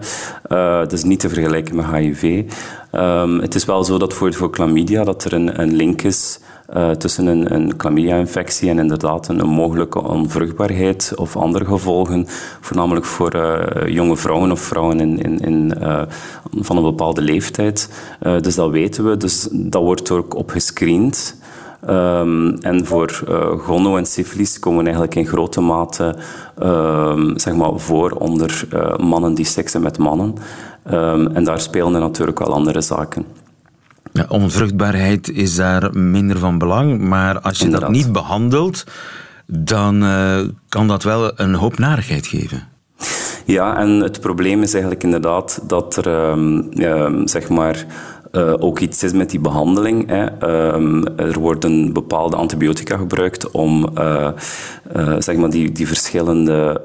Uh, 0.48 0.78
dat 0.78 0.92
is 0.92 1.02
niet 1.02 1.20
te 1.20 1.28
vergelijken 1.28 1.76
met 1.76 1.86
HIV. 1.86 2.44
Ehm, 2.90 3.38
het 3.38 3.54
is 3.54 3.64
wel 3.64 3.84
zo 3.84 3.98
dat 3.98 4.14
voor, 4.14 4.34
voor 4.34 4.48
chlamydia 4.50 5.04
dat 5.04 5.24
er 5.24 5.32
een, 5.32 5.60
een 5.60 5.76
link 5.76 6.02
is 6.02 6.40
uh, 6.76 6.90
tussen 6.90 7.26
een, 7.26 7.54
een 7.54 7.72
chlamydia-infectie 7.76 8.70
en 8.70 8.78
inderdaad 8.78 9.28
een, 9.28 9.40
een, 9.40 9.48
mogelijke 9.48 10.02
onvruchtbaarheid 10.02 11.12
of 11.16 11.36
andere 11.36 11.64
gevolgen, 11.64 12.24
voornamelijk 12.60 13.06
voor 13.06 13.34
uh, 13.34 13.86
jonge 13.86 14.16
vrouwen 14.16 14.50
of 14.50 14.60
vrouwen 14.60 15.00
in, 15.00 15.18
in, 15.18 15.38
in, 15.38 15.74
uh, 15.80 16.02
van 16.50 16.76
een 16.76 16.82
bepaalde 16.82 17.20
leeftijd. 17.20 17.90
dus 18.40 18.54
dat 18.54 18.70
weten 18.70 19.10
we, 19.10 19.16
dus 19.16 19.48
dat 19.52 19.82
wordt 19.82 20.10
ook 20.10 20.34
op 20.34 20.50
gescreend. 20.50 21.36
Ehm, 21.86 22.48
en 22.60 22.86
voor 22.86 23.20
uh, 23.68 23.96
en 23.96 24.06
syfilis 24.06 24.58
komen 24.58 24.84
eigenlijk 24.84 25.14
in 25.14 25.26
grote 25.26 25.60
mate 25.60 26.16
ehm, 26.58 27.38
zeg 27.38 27.54
maar 27.54 27.78
voor 27.78 28.10
onder 28.10 28.68
mannen 29.00 29.34
die 29.34 29.44
seksen 29.44 29.82
met 29.82 29.98
mannen. 29.98 30.34
Ehm, 30.88 31.26
en 31.26 31.44
daar 31.44 31.60
spelen 31.60 31.94
er 31.94 32.00
natuurlijk 32.00 32.38
wel 32.38 32.52
andere 32.52 32.80
zaken. 32.80 33.26
Ja, 34.12 34.26
onvruchtbaarheid 34.28 35.30
is 35.30 35.56
daar 35.56 35.98
minder 35.98 36.38
van 36.38 36.58
belang, 36.58 37.00
maar 37.00 37.40
als 37.40 37.58
je 37.58 37.64
Inderdaad. 37.64 37.88
dat 37.88 37.98
niet 37.98 38.12
behandelt, 38.12 38.84
dan 39.46 40.02
uh, 40.02 40.38
kan 40.68 40.88
dat 40.88 41.02
wel 41.02 41.30
een 41.40 41.54
hoop 41.54 41.78
narigheid 41.78 42.26
geven. 42.26 42.62
Ja, 43.44 43.76
en 43.78 43.88
het 43.88 44.20
probleem 44.20 44.62
is 44.62 44.72
eigenlijk 44.72 45.02
inderdaad 45.02 45.60
dat 45.66 45.96
er, 45.96 46.30
um, 46.30 47.28
zeg 47.28 47.48
maar, 47.48 47.86
uh, 48.32 48.54
ook 48.58 48.78
iets 48.78 49.02
is 49.02 49.12
met 49.12 49.30
die 49.30 49.40
behandeling. 49.40 50.08
Hè. 50.08 50.48
Um, 50.74 51.06
er 51.16 51.38
worden 51.38 51.92
bepaalde 51.92 52.36
antibiotica 52.36 52.96
gebruikt 52.96 53.50
om 53.50 53.88
uh, 53.98 54.28
uh, 54.96 55.14
zeg 55.18 55.36
maar 55.36 55.50
die, 55.50 55.72
die 55.72 55.86
verschillende, 55.86 56.82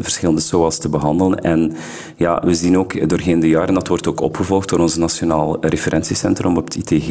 verschillende 0.00 0.40
SOA's 0.40 0.78
te 0.78 0.88
behandelen. 0.88 1.40
En 1.40 1.72
ja, 2.16 2.42
we 2.44 2.54
zien 2.54 2.78
ook 2.78 3.08
doorheen 3.08 3.40
de 3.40 3.48
jaren, 3.48 3.74
dat 3.74 3.88
wordt 3.88 4.06
ook 4.08 4.20
opgevolgd 4.20 4.68
door 4.68 4.78
ons 4.78 4.96
Nationaal 4.96 5.56
Referentiecentrum 5.60 6.56
op 6.56 6.64
het 6.64 6.74
ITG, 6.74 7.08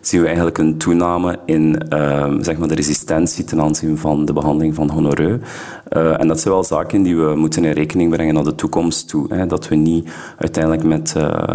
zien 0.00 0.20
we 0.20 0.26
eigenlijk 0.26 0.58
een 0.58 0.78
toename 0.78 1.38
in 1.46 1.88
ehm, 1.88 2.42
zeg 2.42 2.58
maar 2.58 2.68
de 2.68 2.74
resistentie 2.74 3.44
ten 3.44 3.60
aanzien 3.60 3.98
van 3.98 4.24
de 4.24 4.32
behandeling 4.32 4.74
van 4.74 4.90
honoreu. 4.90 5.40
en 5.88 6.28
dat 6.28 6.40
zijn 6.40 6.54
wel 6.54 6.64
zaken 6.64 7.02
die 7.02 7.16
we 7.16 7.34
moeten 7.36 7.64
in 7.64 7.72
rekening 7.72 8.10
brengen 8.10 8.34
naar 8.34 8.44
de 8.44 8.54
toekomst 8.54 9.08
toe. 9.08 9.34
Hè, 9.34 9.46
dat 9.46 9.68
we 9.68 9.74
niet 9.74 10.10
uiteindelijk 10.38 10.84
met, 10.84 11.14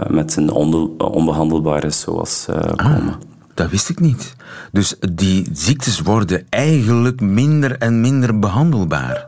met 0.09 0.35
een 0.35 0.51
onbehandelde 0.51 1.48
behandelbaar 1.49 1.91
zoals 1.91 2.45
uh, 2.49 2.55
ah, 2.75 3.07
dat 3.53 3.69
wist 3.69 3.89
ik 3.89 3.99
niet. 3.99 4.35
Dus 4.71 4.95
die 5.13 5.49
ziektes 5.53 5.99
worden 5.99 6.45
eigenlijk 6.49 7.21
minder 7.21 7.77
en 7.77 8.01
minder 8.01 8.39
behandelbaar. 8.39 9.27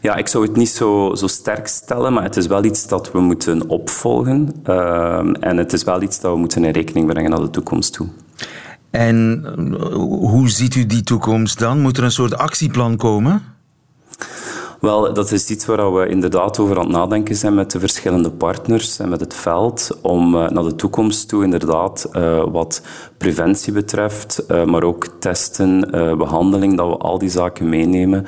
Ja, 0.00 0.16
ik 0.16 0.28
zou 0.28 0.46
het 0.46 0.56
niet 0.56 0.68
zo, 0.68 1.14
zo 1.14 1.26
sterk 1.26 1.66
stellen, 1.66 2.12
maar 2.12 2.22
het 2.22 2.36
is 2.36 2.46
wel 2.46 2.64
iets 2.64 2.86
dat 2.86 3.12
we 3.12 3.20
moeten 3.20 3.68
opvolgen. 3.68 4.54
Uh, 4.66 5.18
en 5.40 5.56
het 5.56 5.72
is 5.72 5.84
wel 5.84 6.02
iets 6.02 6.20
dat 6.20 6.32
we 6.32 6.38
moeten 6.38 6.64
in 6.64 6.72
rekening 6.72 7.06
brengen 7.06 7.30
naar 7.30 7.40
de 7.40 7.50
toekomst 7.50 7.92
toe. 7.92 8.08
En 8.90 9.44
eh, 9.46 9.94
hoe 10.30 10.48
ziet 10.48 10.74
u 10.74 10.86
die 10.86 11.02
toekomst 11.02 11.58
dan? 11.58 11.80
Moet 11.80 11.96
er 11.96 12.04
een 12.04 12.10
soort 12.10 12.36
actieplan 12.36 12.96
komen? 12.96 13.42
Wel, 14.82 15.12
dat 15.12 15.32
is 15.32 15.50
iets 15.50 15.66
waar 15.66 15.94
we 15.94 16.08
inderdaad 16.08 16.58
over 16.58 16.76
aan 16.76 16.82
het 16.82 16.92
nadenken 16.92 17.36
zijn 17.36 17.54
met 17.54 17.70
de 17.70 17.80
verschillende 17.80 18.30
partners 18.30 18.98
en 18.98 19.08
met 19.08 19.20
het 19.20 19.34
veld, 19.34 19.98
om 20.00 20.34
uh, 20.34 20.48
naar 20.48 20.62
de 20.62 20.74
toekomst 20.74 21.28
toe 21.28 21.44
inderdaad 21.44 22.08
uh, 22.12 22.44
wat 22.50 22.82
preventie 23.18 23.72
betreft, 23.72 24.44
uh, 24.48 24.64
maar 24.64 24.82
ook 24.82 25.06
testen, 25.18 25.90
behandeling, 26.18 26.76
dat 26.76 26.88
we 26.88 26.96
al 26.96 27.18
die 27.18 27.28
zaken 27.28 27.68
meenemen 27.68 28.26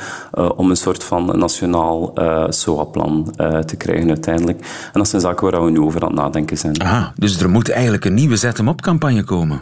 om 0.57 0.71
een 0.71 0.77
soort 0.77 1.05
van 1.05 1.39
nationaal 1.39 2.13
SOA-plan 2.49 3.35
te 3.67 3.77
krijgen 3.77 4.09
uiteindelijk. 4.09 4.61
En 4.61 5.01
dat 5.01 5.09
zijn 5.09 5.23
zaken 5.23 5.51
waar 5.51 5.65
we 5.65 5.71
nu 5.71 5.81
over 5.81 6.03
aan 6.03 6.09
het 6.09 6.17
nadenken 6.17 6.59
zijn. 6.59 6.83
Aha, 6.83 7.13
dus 7.17 7.41
er 7.41 7.51
moet 7.51 7.71
eigenlijk 7.71 8.05
een 8.05 8.15
nieuwe 8.15 8.37
Zet 8.37 8.57
hem 8.57 8.69
op-campagne 8.69 9.25
komen. 9.25 9.61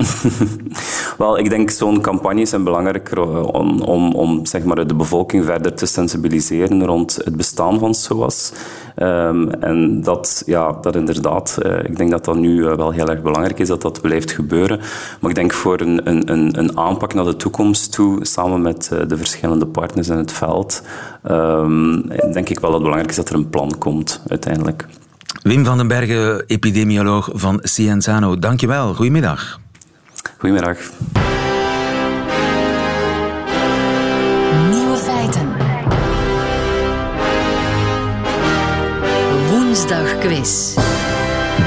Wel, 1.20 1.38
ik 1.38 1.50
denk 1.50 1.70
zo'n 1.70 2.00
campagne 2.00 2.40
is 2.40 2.50
belangrijk 2.50 3.12
om, 3.52 3.80
om, 3.80 4.12
om 4.12 4.46
zeg 4.46 4.64
maar, 4.64 4.86
de 4.86 4.94
bevolking 4.94 5.44
verder 5.44 5.74
te 5.74 5.86
sensibiliseren 5.86 6.84
rond 6.84 7.20
het 7.24 7.36
bestaan 7.36 7.78
van 7.78 7.94
SOAS. 7.94 8.52
Um, 8.96 9.50
en 9.50 10.02
dat, 10.02 10.42
ja, 10.46 10.78
dat 10.80 10.96
inderdaad, 10.96 11.58
uh, 11.62 11.84
ik 11.84 11.96
denk 11.96 12.10
dat 12.10 12.24
dat 12.24 12.36
nu 12.36 12.60
uh, 12.60 12.74
wel 12.74 12.90
heel 12.90 13.08
erg 13.08 13.22
belangrijk 13.22 13.58
is 13.58 13.68
dat 13.68 13.82
dat 13.82 14.00
blijft 14.00 14.30
gebeuren. 14.30 14.80
Maar 15.20 15.30
ik 15.30 15.36
denk 15.36 15.52
voor 15.52 15.80
een, 15.80 16.08
een, 16.08 16.58
een, 16.58 16.78
aanpak 16.78 17.14
naar 17.14 17.24
de 17.24 17.36
toekomst 17.36 17.92
toe, 17.92 18.18
samen 18.26 18.62
met 18.62 18.90
uh, 18.92 18.98
de 19.08 19.16
verschillende 19.16 19.66
partners 19.66 20.08
in 20.08 20.16
het 20.16 20.32
veld, 20.32 20.82
um, 21.30 22.08
denk 22.32 22.48
ik 22.48 22.60
wel 22.60 22.70
dat 22.70 22.80
het 22.80 22.88
belangrijk 22.88 23.10
is 23.10 23.16
dat 23.16 23.28
er 23.28 23.34
een 23.34 23.50
plan 23.50 23.78
komt 23.78 24.22
uiteindelijk. 24.28 24.86
Wim 25.42 25.64
van 25.64 25.76
den 25.76 25.88
Bergen, 25.88 26.44
epidemioloog 26.46 27.28
van 27.32 27.58
Cienzano, 27.62 28.38
dankjewel. 28.38 28.94
Goedemiddag. 28.94 29.60
Goedemiddag. 30.40 30.76
Nieuwe 34.70 34.96
feiten. 34.96 35.48
Woensdagquiz. 39.50 40.74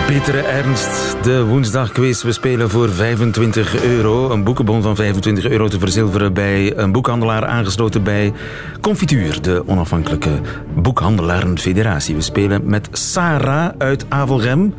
Bittere 0.08 0.42
ernst, 0.42 1.16
de 1.24 1.44
woensdagquiz. 1.44 2.24
We 2.24 2.32
spelen 2.32 2.70
voor 2.70 2.90
25 2.90 3.84
euro. 3.84 4.32
Een 4.32 4.44
boekenbon 4.44 4.82
van 4.82 4.96
25 4.96 5.46
euro 5.46 5.68
te 5.68 5.80
verzilveren 5.80 6.34
bij 6.34 6.78
een 6.78 6.92
boekhandelaar 6.92 7.46
aangesloten 7.46 8.04
bij 8.04 8.34
Confituur, 8.82 9.42
de 9.42 9.64
onafhankelijke 9.68 10.40
boekhandelarenfederatie. 10.76 12.16
We 12.16 12.22
spelen 12.22 12.62
met 12.66 12.88
Sarah 12.92 13.72
uit 13.78 14.06
Avelgem. 14.10 14.74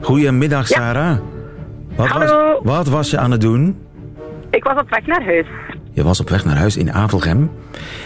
Goedemiddag, 0.00 0.66
Sarah. 0.66 1.33
Wat 1.96 2.06
Hallo. 2.08 2.60
Was, 2.62 2.76
wat 2.76 2.88
was 2.88 3.10
je 3.10 3.18
aan 3.18 3.30
het 3.30 3.40
doen? 3.40 3.78
Ik 4.50 4.64
was 4.64 4.80
op 4.80 4.90
weg 4.90 5.06
naar 5.06 5.24
huis. 5.24 5.46
Je 5.92 6.02
was 6.02 6.20
op 6.20 6.28
weg 6.28 6.44
naar 6.44 6.56
huis 6.56 6.76
in 6.76 6.92
Avelgem. 6.92 7.50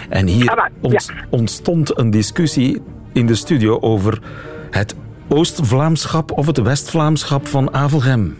En 0.08 0.26
hier 0.26 0.50
Ah, 0.50 0.66
ja. 0.90 1.00
ontstond 1.30 1.98
een 1.98 2.10
discussie 2.10 2.82
in 3.12 3.26
de 3.26 3.34
studio 3.34 3.78
over 3.80 4.22
het 4.70 4.94
Oost-Vlaamschap 5.28 6.30
of 6.30 6.46
het 6.46 6.58
West-Vlaamschap 6.58 7.46
van 7.46 7.74
Avelgem. 7.74 8.38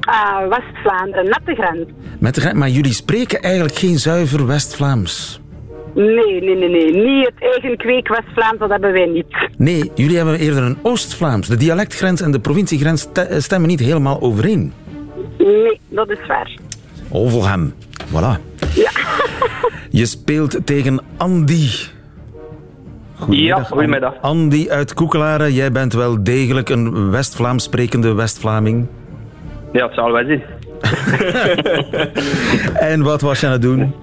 Ah, 0.00 0.48
West-Vlaanderen, 0.48 1.24
net 1.24 1.40
de 1.44 1.54
grens. 1.54 1.88
Met 2.18 2.34
de, 2.34 2.40
gren- 2.40 2.58
maar 2.58 2.68
jullie 2.68 2.92
spreken 2.92 3.42
eigenlijk 3.42 3.74
geen 3.74 3.98
zuiver 3.98 4.46
West-Vlaams. 4.46 5.40
Nee, 5.94 6.40
nee, 6.40 6.56
nee, 6.56 6.68
nee. 6.68 6.92
Niet 6.94 7.26
het 7.26 7.52
eigen 7.52 7.76
kweek 7.76 8.08
West-Vlaams, 8.08 8.58
dat 8.58 8.70
hebben 8.70 8.92
wij 8.92 9.06
niet. 9.06 9.26
Nee, 9.58 9.90
jullie 9.94 10.16
hebben 10.16 10.38
eerder 10.38 10.62
een 10.62 10.76
Oost-Vlaams. 10.82 11.48
De 11.48 11.56
dialectgrens 11.56 12.20
en 12.20 12.30
de 12.30 12.40
provinciegrens 12.40 13.08
te- 13.12 13.36
stemmen 13.38 13.68
niet 13.68 13.80
helemaal 13.80 14.20
overeen. 14.20 14.72
Nee, 15.38 15.80
dat 15.88 16.10
is 16.10 16.18
waar. 16.26 16.56
Ovelgem. 17.10 17.74
Voilà. 18.08 18.40
Ja. 18.74 18.90
Je 19.90 20.06
speelt 20.06 20.58
tegen 20.66 21.00
Andy. 21.16 21.68
Ja, 23.30 23.62
goedemiddag. 23.62 24.14
Andy 24.20 24.66
uit 24.70 24.94
Koekelaren. 24.94 25.52
Jij 25.52 25.72
bent 25.72 25.92
wel 25.92 26.24
degelijk 26.24 26.68
een 26.68 27.10
West-Vlaams 27.10 27.64
sprekende 27.64 28.12
West-Vlaming. 28.14 28.86
Ja, 29.72 29.84
het 29.86 29.94
zal 29.94 30.12
wel 30.12 30.24
zien. 30.26 30.42
En 32.90 33.02
wat 33.02 33.20
was 33.20 33.40
je 33.40 33.46
aan 33.46 33.52
het 33.52 33.62
doen? 33.62 33.94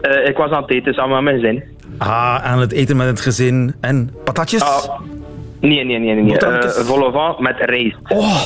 Eh, 0.00 0.28
ik 0.28 0.36
was 0.36 0.50
aan 0.50 0.62
het 0.62 0.70
eten 0.70 0.94
samen 0.94 1.14
met 1.14 1.24
mijn 1.24 1.40
gezin. 1.40 1.62
Ah, 1.98 2.44
aan 2.44 2.60
het 2.60 2.72
eten 2.72 2.96
met 2.96 3.06
het 3.06 3.20
gezin. 3.20 3.74
En 3.80 4.10
patatjes? 4.24 4.62
Ah, 4.62 5.00
nee, 5.60 5.84
nee, 5.84 5.98
nee, 5.98 6.14
nee. 6.14 6.38
Eh, 6.38 6.68
volle 6.70 7.12
van 7.12 7.36
met 7.38 7.56
rijst. 7.58 7.96
Oh, 8.08 8.42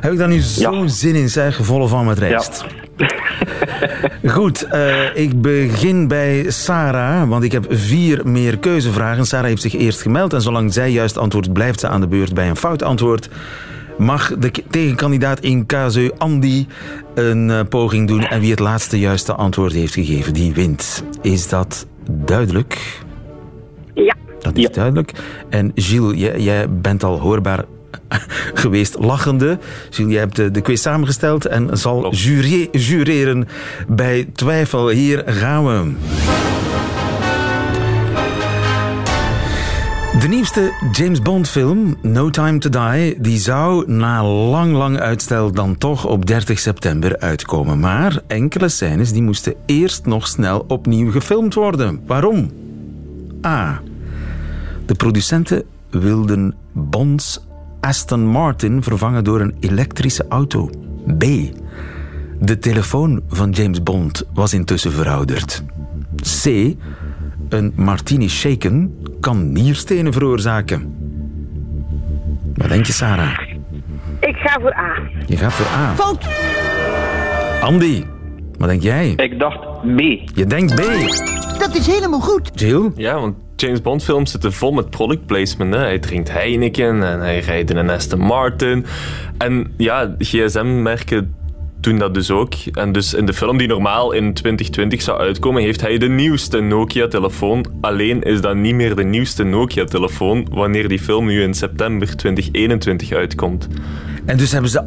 heb 0.00 0.12
ik 0.12 0.18
daar 0.18 0.28
nu 0.28 0.40
zo 0.40 0.82
zin 0.86 1.14
in, 1.14 1.28
zeg. 1.28 1.58
Volle 1.62 1.88
van 1.88 2.06
met 2.06 2.18
rijst. 2.18 2.64
Goed, 4.26 4.62
eh, 4.62 5.16
ik 5.16 5.42
begin 5.42 6.08
bij 6.08 6.50
Sarah, 6.50 7.28
want 7.28 7.44
ik 7.44 7.52
heb 7.52 7.64
vier 7.68 8.20
meer 8.24 8.58
keuzevragen. 8.58 9.24
Sarah 9.24 9.46
heeft 9.46 9.62
zich 9.62 9.74
eerst 9.74 10.02
gemeld 10.02 10.32
en 10.32 10.40
zolang 10.40 10.72
zij 10.72 10.90
juist 10.90 11.18
antwoordt, 11.18 11.52
blijft 11.52 11.80
ze 11.80 11.88
aan 11.88 12.00
de 12.00 12.06
beurt 12.06 12.34
bij 12.34 12.48
een 12.48 12.56
fout 12.56 12.82
antwoord. 12.82 13.28
Mag 14.00 14.32
de 14.38 14.50
tegenkandidaat 14.70 15.40
in 15.40 15.66
casu 15.66 16.10
Andy 16.18 16.66
een 17.14 17.50
eh, 17.50 17.60
poging 17.68 18.08
doen 18.08 18.22
en 18.22 18.40
wie 18.40 18.50
het 18.50 18.58
laatste 18.58 18.98
juiste 18.98 19.34
antwoord 19.34 19.72
heeft 19.72 19.94
gegeven, 19.94 20.32
die 20.32 20.54
wint. 20.54 21.04
Is 21.22 21.48
dat 21.48 21.86
duidelijk? 22.10 23.00
Ja. 23.94 24.14
Dat 24.38 24.56
is 24.56 24.70
duidelijk. 24.70 25.12
En 25.48 25.72
Gilles, 25.74 26.20
jij, 26.20 26.40
jij 26.40 26.70
bent 26.70 27.04
al 27.04 27.18
hoorbaar 27.18 27.64
geweest 28.54 28.98
lachende. 28.98 29.58
Gilles, 29.90 30.12
jij 30.12 30.20
hebt 30.20 30.36
de, 30.36 30.50
de 30.50 30.60
quiz 30.60 30.80
samengesteld 30.80 31.46
en 31.46 31.78
zal 31.78 32.14
jury, 32.14 32.68
jureren 32.72 33.48
bij 33.88 34.28
twijfel. 34.32 34.88
Hier 34.88 35.22
gaan 35.26 35.66
we. 35.66 35.92
De 40.20 40.28
nieuwste 40.28 40.72
James 40.92 41.22
Bond 41.22 41.48
film, 41.48 41.96
No 42.02 42.30
Time 42.30 42.58
to 42.58 42.68
Die, 42.68 43.20
die 43.20 43.38
zou 43.38 43.90
na 43.90 44.24
lang, 44.24 44.72
lang 44.72 44.98
uitstel 44.98 45.52
dan 45.52 45.78
toch 45.78 46.06
op 46.06 46.26
30 46.26 46.58
september 46.58 47.18
uitkomen. 47.18 47.80
Maar 47.80 48.20
enkele 48.26 48.68
scènes 48.68 49.12
die 49.12 49.22
moesten 49.22 49.54
eerst 49.66 50.06
nog 50.06 50.28
snel 50.28 50.64
opnieuw 50.68 51.10
gefilmd 51.10 51.54
worden. 51.54 52.00
Waarom? 52.06 52.50
A. 53.46 53.80
De 54.86 54.94
producenten 54.94 55.64
wilden 55.90 56.54
Bonds 56.72 57.40
Aston 57.80 58.26
Martin 58.26 58.82
vervangen 58.82 59.24
door 59.24 59.40
een 59.40 59.56
elektrische 59.60 60.24
auto. 60.28 60.70
B. 61.18 61.24
De 62.40 62.58
telefoon 62.58 63.22
van 63.28 63.50
James 63.50 63.82
Bond 63.82 64.24
was 64.34 64.54
intussen 64.54 64.92
verouderd. 64.92 65.62
C. 66.42 66.74
Een 67.50 67.72
martini 67.76 68.28
shaken 68.28 68.98
kan 69.20 69.52
nierstenen 69.52 70.12
veroorzaken. 70.12 70.94
Wat 72.54 72.68
denk 72.68 72.86
je, 72.86 72.92
Sarah? 72.92 73.40
Ik 74.20 74.36
ga 74.36 74.60
voor 74.60 74.74
A. 74.74 74.92
Je 75.26 75.36
gaat 75.36 75.52
voor 75.52 75.66
A. 75.66 75.94
Fout. 75.94 76.26
Andy, 77.62 78.04
wat 78.58 78.68
denk 78.68 78.82
jij? 78.82 79.12
Ik 79.16 79.38
dacht 79.38 79.58
B. 79.96 80.00
Je 80.34 80.44
denkt 80.46 80.74
B. 80.74 80.80
Dat 81.58 81.74
is 81.74 81.86
helemaal 81.86 82.20
goed. 82.20 82.50
Jill? 82.54 82.90
Ja, 82.94 83.20
want 83.20 83.34
James 83.56 83.82
Bond 83.82 84.04
films 84.04 84.30
zitten 84.30 84.52
vol 84.52 84.72
met 84.72 84.90
product 84.90 85.26
placement. 85.26 85.74
Hè. 85.74 85.80
Hij 85.80 85.98
drinkt 85.98 86.32
Heineken 86.32 87.02
en 87.02 87.20
hij 87.20 87.38
rijdt 87.38 87.70
in 87.70 87.76
een 87.76 87.90
Aston 87.90 88.20
Martin. 88.20 88.86
En 89.38 89.72
ja, 89.76 90.14
gsm-merken 90.18 91.34
doen 91.80 91.98
dat 91.98 92.14
dus 92.14 92.30
ook. 92.30 92.54
En 92.72 92.92
dus 92.92 93.14
in 93.14 93.26
de 93.26 93.32
film 93.32 93.56
die 93.56 93.68
normaal 93.68 94.12
in 94.12 94.34
2020 94.34 95.02
zou 95.02 95.18
uitkomen, 95.18 95.62
heeft 95.62 95.80
hij 95.80 95.98
de 95.98 96.08
nieuwste 96.08 96.60
Nokia-telefoon. 96.60 97.66
Alleen 97.80 98.22
is 98.22 98.40
dat 98.40 98.56
niet 98.56 98.74
meer 98.74 98.96
de 98.96 99.04
nieuwste 99.04 99.44
Nokia-telefoon 99.44 100.46
wanneer 100.50 100.88
die 100.88 100.98
film 100.98 101.26
nu 101.26 101.42
in 101.42 101.54
september 101.54 102.16
2021 102.16 103.12
uitkomt. 103.12 103.68
En 104.24 104.36
dus 104.36 104.52
hebben 104.52 104.70
ze 104.70 104.84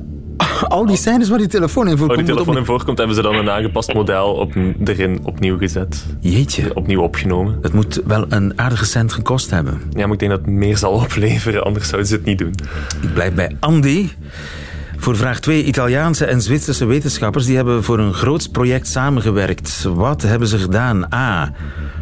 al 0.67 0.85
die 0.85 0.97
scènes 0.97 1.29
waar 1.29 1.37
die 1.37 1.47
telefoon 1.47 1.83
in 1.83 1.89
Waar 1.89 1.97
voorkomt... 1.97 2.25
die 2.25 2.35
telefoon 2.35 2.57
in 2.57 2.65
voorkomt, 2.65 2.97
hebben 2.97 3.15
ze 3.15 3.21
dan 3.21 3.35
een 3.35 3.49
aangepast 3.49 3.93
model 3.93 4.33
op, 4.33 4.53
erin 4.83 5.19
opnieuw 5.23 5.57
gezet. 5.57 6.05
Jeetje. 6.19 6.75
Opnieuw 6.75 7.01
opgenomen. 7.01 7.57
Het 7.61 7.73
moet 7.73 8.01
wel 8.05 8.25
een 8.29 8.59
aardige 8.59 8.85
cent 8.85 9.13
gekost 9.13 9.49
hebben. 9.49 9.81
Ja, 9.93 10.03
maar 10.03 10.13
ik 10.13 10.19
denk 10.19 10.31
dat 10.31 10.39
het 10.39 10.49
meer 10.49 10.77
zal 10.77 10.91
opleveren, 10.91 11.63
anders 11.63 11.87
zouden 11.87 12.09
ze 12.09 12.15
het 12.15 12.25
niet 12.25 12.37
doen. 12.37 12.53
Ik 13.01 13.13
blijf 13.13 13.33
bij 13.33 13.55
Andy. 13.59 14.09
Voor 15.03 15.15
vraag 15.15 15.39
2, 15.39 15.63
Italiaanse 15.63 16.25
en 16.25 16.41
Zwitserse 16.41 16.85
wetenschappers 16.85 17.45
die 17.45 17.55
hebben 17.55 17.83
voor 17.83 17.99
een 17.99 18.13
groots 18.13 18.47
project 18.47 18.87
samengewerkt. 18.87 19.83
Wat 19.83 20.21
hebben 20.21 20.47
ze 20.47 20.57
gedaan? 20.57 21.13
A. 21.13 21.51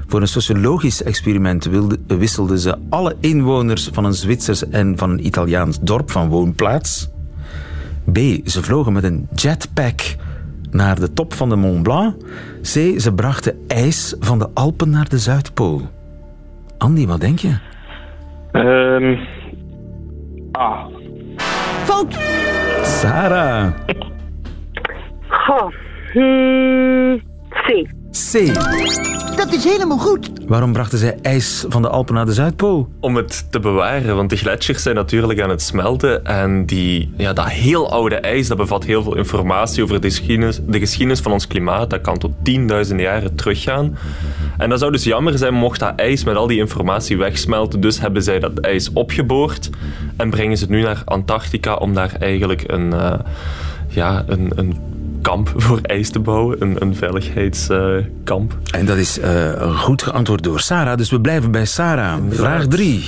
Voor 0.08 0.22
een 0.22 0.28
sociologisch 0.28 1.04
experiment 1.04 1.66
wilde- 1.66 2.00
wisselden 2.08 2.60
ze 2.60 2.78
alle 2.90 3.16
inwoners 3.20 3.90
van 3.92 4.06
een 4.06 4.14
Zwitsers 4.14 4.70
en 4.70 4.98
van 4.98 5.10
een 5.10 5.26
Italiaans 5.26 5.80
dorp 5.80 6.12
van 6.12 6.28
woonplaats. 6.30 7.10
B. 8.12 8.18
Ze 8.46 8.64
vlogen 8.64 8.94
met 8.94 9.04
een 9.04 9.28
jetpack 9.36 10.02
naar 10.72 11.00
de 11.00 11.14
top 11.14 11.34
van 11.34 11.50
de 11.50 11.56
Mont 11.56 11.84
Blanc. 11.84 12.16
C. 12.62 13.00
Ze 13.00 13.14
brachten 13.16 13.56
ijs 13.68 14.16
van 14.20 14.40
de 14.40 14.50
Alpen 14.54 14.90
naar 14.90 15.10
de 15.10 15.18
Zuidpool. 15.20 15.82
Andy, 16.78 17.08
wat 17.08 17.20
denk 17.20 17.40
je? 17.40 17.58
Ehm 18.52 19.16
A. 20.58 20.88
Fout. 21.84 22.16
Sarah. 23.00 23.74
Goh. 25.48 25.72
Hmm, 26.14 27.16
C. 27.66 27.88
C. 28.12 28.56
Dat 29.36 29.54
is 29.54 29.64
helemaal 29.64 29.98
goed. 29.98 30.32
Waarom 30.48 30.74
brachten 30.74 30.98
zij 30.98 31.18
ijs 31.22 31.66
van 31.70 31.82
de 31.82 31.88
Alpen 31.88 32.16
naar 32.16 32.26
de 32.26 32.34
Zuidpool? 32.34 32.90
Om 33.00 33.16
het 33.16 33.46
te 33.50 33.60
bewaren, 33.60 34.16
want 34.16 34.30
de 34.30 34.36
gletsjers 34.36 34.84
zijn 34.84 34.96
natuurlijk 34.96 35.42
aan 35.42 35.50
het 35.50 35.62
smelten. 35.62 36.26
En 36.26 36.66
die, 36.66 37.14
ja, 37.18 37.34
dat 37.34 37.50
heel 37.50 37.92
oude 37.92 38.16
ijs 38.16 38.48
dat 38.48 38.58
bevat 38.58 38.84
heel 38.84 39.04
veel 39.04 39.16
informatie 39.16 39.84
over 39.84 40.02
de 40.02 40.08
geschiedenis, 40.08 40.60
de 40.68 40.80
geschiedenis 40.80 41.20
van 41.20 41.32
ons 41.32 41.48
klimaat. 41.48 41.90
Dat 41.90 42.02
kan 42.02 42.18
tot 42.18 42.32
tienduizenden 42.42 43.06
jaren 43.06 43.36
teruggaan. 43.36 43.98
En 44.58 44.70
dat 44.70 44.80
zou 44.80 44.92
dus 44.92 45.04
jammer 45.04 45.38
zijn 45.38 45.54
mocht 45.54 45.80
dat 45.80 45.94
ijs 45.96 46.24
met 46.24 46.36
al 46.36 46.48
die 46.48 46.60
informatie 46.60 47.18
wegsmelten. 47.18 47.82
Dus 47.82 48.00
hebben 48.00 48.24
zij 48.24 48.40
dat 48.40 48.60
ijs 48.60 48.94
opgeboord 48.94 49.70
en 50.18 50.30
brengen 50.30 50.58
ze 50.58 50.64
het 50.64 50.74
nu 50.74 50.82
naar 50.82 51.02
Antarctica 51.06 51.76
om 51.76 51.94
daar 51.94 52.16
eigenlijk 52.20 52.64
een, 52.66 52.94
eh, 52.94 53.20
ja, 53.88 54.24
een, 54.28 54.52
een 54.56 54.91
kamp 55.22 55.54
voor 55.64 55.80
ijs 55.82 56.10
te 56.10 56.20
bouwen. 56.20 56.62
Een, 56.62 56.76
een 56.80 56.96
veiligheidskamp. 56.96 58.58
En 58.72 58.86
dat 58.86 58.98
is 58.98 59.20
eh, 59.20 59.80
goed 59.80 60.04
geantwoord 60.04 60.44
door 60.44 60.60
Sarah, 60.60 60.98
dus 60.98 61.10
we 61.10 61.22
blijven 61.22 61.52
bij 61.52 61.66
Sarah. 61.66 62.18
Vraag 62.30 62.68
3. 62.68 63.04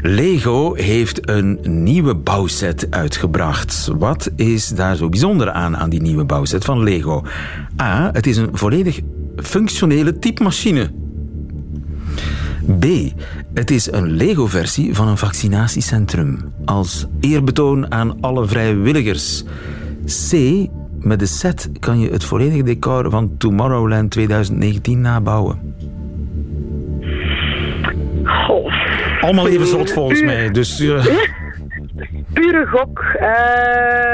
Lego 0.00 0.74
heeft 0.74 1.28
een 1.28 1.58
nieuwe 1.62 2.14
bouwset 2.14 2.86
uitgebracht. 2.90 3.90
Wat 3.98 4.30
is 4.36 4.68
daar 4.68 4.96
zo 4.96 5.08
bijzonder 5.08 5.50
aan, 5.50 5.76
aan 5.76 5.90
die 5.90 6.02
nieuwe 6.02 6.24
bouwset 6.24 6.64
van 6.64 6.82
Lego? 6.82 7.24
A. 7.80 8.10
Het 8.12 8.26
is 8.26 8.36
een 8.36 8.48
volledig 8.52 9.00
functionele 9.36 10.18
typemachine. 10.18 10.90
B. 12.78 12.84
Het 13.54 13.70
is 13.70 13.92
een 13.92 14.10
Lego-versie 14.10 14.94
van 14.94 15.08
een 15.08 15.18
vaccinatiecentrum. 15.18 16.52
Als 16.64 17.06
eerbetoon 17.20 17.92
aan 17.92 18.20
alle 18.20 18.46
vrijwilligers. 18.46 19.44
C. 20.04 20.32
Met 21.02 21.18
de 21.18 21.26
set 21.26 21.70
kan 21.80 22.00
je 22.00 22.10
het 22.10 22.24
volledige 22.24 22.62
decor 22.62 23.10
van 23.10 23.36
Tomorrowland 23.36 24.10
2019 24.10 25.00
nabouwen. 25.00 25.74
Goh. 28.24 28.72
Allemaal 29.20 29.48
even 29.48 29.66
zot 29.66 29.92
volgens 29.92 30.22
mij. 30.22 30.50
Dus 30.50 30.80
eh, 30.80 31.06
Pure 32.32 32.66
gok. 32.66 33.00
Eh 33.20 33.28
A. 33.28 34.11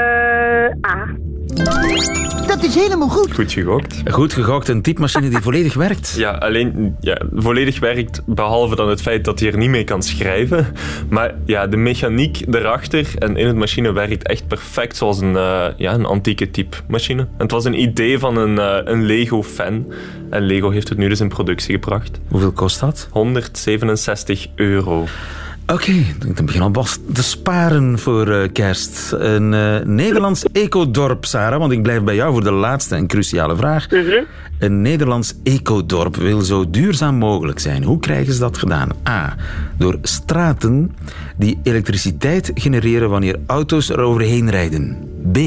Dat 2.59 2.69
is 2.69 2.75
helemaal 2.75 3.09
goed. 3.09 3.33
Goed 3.33 3.51
gegokt. 3.51 4.01
goed 4.11 4.33
gegokt, 4.33 4.67
een 4.67 4.81
typemachine 4.81 5.29
die 5.29 5.39
volledig 5.41 5.73
werkt. 5.73 6.15
Ja, 6.17 6.31
alleen 6.31 6.95
ja, 6.99 7.21
volledig 7.33 7.79
werkt, 7.79 8.21
behalve 8.25 8.75
dan 8.75 8.89
het 8.89 9.01
feit 9.01 9.25
dat 9.25 9.39
hij 9.39 9.51
er 9.51 9.57
niet 9.57 9.69
mee 9.69 9.83
kan 9.83 10.03
schrijven. 10.03 10.67
Maar 11.09 11.35
ja, 11.45 11.67
de 11.67 11.77
mechaniek 11.77 12.41
erachter 12.51 13.07
en 13.17 13.37
in 13.37 13.47
het 13.47 13.55
machine 13.55 13.91
werkt 13.91 14.27
echt 14.27 14.47
perfect 14.47 14.97
zoals 14.97 15.19
een, 15.19 15.37
eh, 15.37 15.65
ja, 15.77 15.93
een 15.93 16.05
antieke 16.05 16.51
type 16.51 16.77
machine. 16.87 17.21
En 17.21 17.29
het 17.37 17.51
was 17.51 17.65
een 17.65 17.81
idee 17.81 18.19
van 18.19 18.37
een, 18.37 18.59
eh, 18.59 18.77
een 18.83 19.05
Lego-fan. 19.05 19.93
En 20.29 20.41
Lego 20.41 20.69
heeft 20.69 20.89
het 20.89 20.97
nu 20.97 21.09
dus 21.09 21.19
in 21.19 21.29
productie 21.29 21.73
gebracht. 21.73 22.19
Hoeveel 22.27 22.51
kost 22.51 22.79
dat? 22.79 23.07
167 23.11 24.47
euro. 24.55 25.05
Oké, 25.73 25.93
dan 26.35 26.45
begin 26.45 26.61
al 26.61 26.73
vast 26.73 26.99
te 27.13 27.23
sparen 27.23 27.99
voor 27.99 28.27
eh, 28.27 28.51
kerst. 28.53 29.11
Een 29.11 29.53
eh, 29.53 29.85
Nederlands 29.85 30.43
ecodorp, 30.51 31.25
Sarah, 31.25 31.59
want 31.59 31.71
ik 31.71 31.81
blijf 31.83 32.03
bij 32.03 32.15
jou 32.15 32.31
voor 32.31 32.43
de 32.43 32.51
laatste 32.51 32.95
en 32.95 33.07
cruciale 33.07 33.55
vraag. 33.55 33.87
Een 34.59 34.81
Nederlands 34.81 35.33
ecodorp 35.43 36.15
wil 36.15 36.41
zo 36.41 36.69
duurzaam 36.69 37.15
mogelijk 37.15 37.59
zijn. 37.59 37.83
Hoe 37.83 37.99
krijgen 37.99 38.33
ze 38.33 38.39
dat 38.39 38.57
gedaan? 38.57 38.89
A. 39.07 39.35
Door 39.77 39.97
straten 40.01 40.95
die 41.37 41.59
elektriciteit 41.63 42.51
genereren 42.53 43.09
wanneer 43.09 43.39
auto's 43.47 43.89
er 43.89 43.99
overheen 43.99 44.49
rijden. 44.49 44.97
B. 45.31 45.37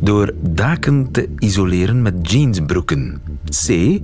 Door 0.00 0.32
daken 0.40 1.10
te 1.10 1.28
isoleren 1.38 2.02
met 2.02 2.30
jeansbroeken. 2.30 3.20
C. 3.66 4.00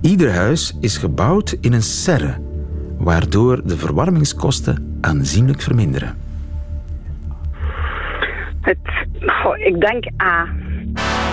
Ieder 0.00 0.32
huis 0.32 0.76
is 0.80 0.96
gebouwd 0.96 1.56
in 1.60 1.72
een 1.72 1.82
serre 1.82 2.48
waardoor 2.98 3.60
de 3.64 3.76
verwarmingskosten 3.76 4.98
aanzienlijk 5.00 5.62
verminderen. 5.62 6.14
Het, 8.60 8.78
goh, 9.26 9.58
ik 9.58 9.80
denk 9.80 10.04
A. 10.22 10.46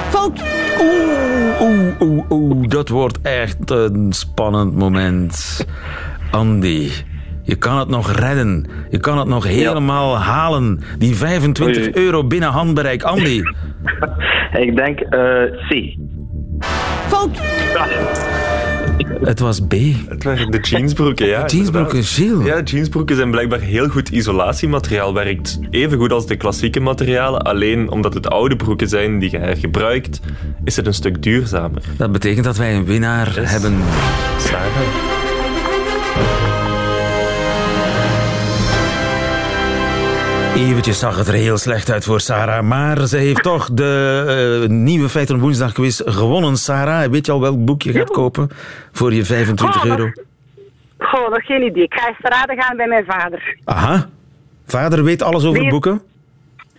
Fout. 0.09 0.43
Oeh, 0.81 1.61
oeh, 1.61 2.01
oeh, 2.01 2.31
oeh, 2.31 2.67
dat 2.69 2.89
wordt 2.89 3.21
echt 3.21 3.69
een 3.71 4.13
spannend 4.13 4.75
moment. 4.75 5.65
Andy, 6.31 6.89
je 7.43 7.55
kan 7.55 7.77
het 7.77 7.87
nog 7.87 8.11
redden. 8.11 8.67
Je 8.89 8.97
kan 8.99 9.17
het 9.17 9.27
nog 9.27 9.43
helemaal 9.43 10.17
halen. 10.17 10.79
Die 10.97 11.15
25 11.15 11.77
Oei, 11.77 11.91
oei. 11.95 12.05
euro 12.05 12.27
binnen 12.27 12.49
handbereik. 12.49 13.03
Andy, 13.03 13.41
Ik 14.65 14.75
denk 14.75 14.99
eh, 14.99 15.19
C. 15.69 15.97
Fout. 17.07 17.39
Het 19.23 19.39
was 19.39 19.59
B. 19.59 19.73
Het 20.07 20.23
waren 20.23 20.51
de 20.51 20.59
jeansbroeken, 20.59 21.27
ja. 21.27 21.45
Jeansbroeken, 21.45 21.95
inderdaad. 21.97 22.05
Gilles. 22.05 22.45
Ja, 22.45 22.61
jeansbroeken 22.61 23.15
zijn 23.15 23.31
blijkbaar 23.31 23.59
heel 23.59 23.87
goed 23.87 24.09
isolatiemateriaal. 24.09 25.13
Werkt 25.13 25.59
even 25.69 25.97
goed 25.97 26.11
als 26.11 26.27
de 26.27 26.35
klassieke 26.35 26.79
materialen. 26.79 27.41
Alleen 27.41 27.89
omdat 27.89 28.13
het 28.13 28.29
oude 28.29 28.55
broeken 28.55 28.87
zijn 28.89 29.19
die 29.19 29.31
je 29.31 29.37
hergebruikt, 29.37 30.19
is 30.63 30.75
het 30.75 30.87
een 30.87 30.93
stuk 30.93 31.23
duurzamer. 31.23 31.81
Dat 31.97 32.11
betekent 32.11 32.45
dat 32.45 32.57
wij 32.57 32.75
een 32.75 32.85
winnaar 32.85 33.33
Yes. 33.39 33.51
hebben. 33.51 33.77
Sarah? 34.39 35.14
Eventjes 40.55 40.99
zag 40.99 41.17
het 41.17 41.27
er 41.27 41.33
heel 41.33 41.57
slecht 41.57 41.91
uit 41.91 42.03
voor 42.05 42.19
Sarah, 42.19 42.63
maar 42.63 43.07
ze 43.07 43.17
heeft 43.17 43.43
toch 43.43 43.69
de 43.71 44.61
eh, 44.63 44.69
nieuwe 44.69 45.09
Feiten 45.09 45.39
Woensdag 45.39 45.71
quiz 45.73 46.01
gewonnen. 46.05 46.57
Sarah, 46.57 47.11
weet 47.11 47.25
je 47.25 47.31
al 47.31 47.41
welk 47.41 47.65
boek 47.65 47.81
je 47.81 47.91
gaat 47.91 48.09
kopen 48.09 48.49
voor 48.91 49.13
je 49.13 49.25
25 49.25 49.83
Oh, 49.83 49.89
euro? 49.89 50.11
Goh, 50.97 51.29
nog 51.29 51.45
geen 51.45 51.61
idee. 51.61 51.83
Ik 51.83 51.93
ga 51.93 52.07
eens 52.07 52.17
te 52.21 52.29
raden 52.29 52.61
gaan 52.61 52.77
bij 52.77 52.87
mijn 52.87 53.05
vader. 53.05 53.57
Aha. 53.63 54.09
Vader 54.65 55.03
weet 55.03 55.21
alles 55.21 55.45
over 55.45 55.69
boeken? 55.69 56.01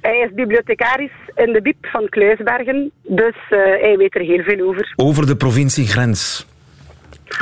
Hij 0.00 0.18
is 0.18 0.34
bibliothecaris 0.34 1.10
in 1.34 1.52
de 1.52 1.62
BIP 1.62 1.86
van 1.86 2.08
Kluisbergen, 2.08 2.90
dus 3.02 3.36
eh, 3.48 3.58
hij 3.58 3.94
weet 3.98 4.14
er 4.14 4.20
heel 4.20 4.42
veel 4.42 4.68
over. 4.68 4.92
Over 4.96 5.26
de 5.26 5.36
provinciegrens. 5.36 6.46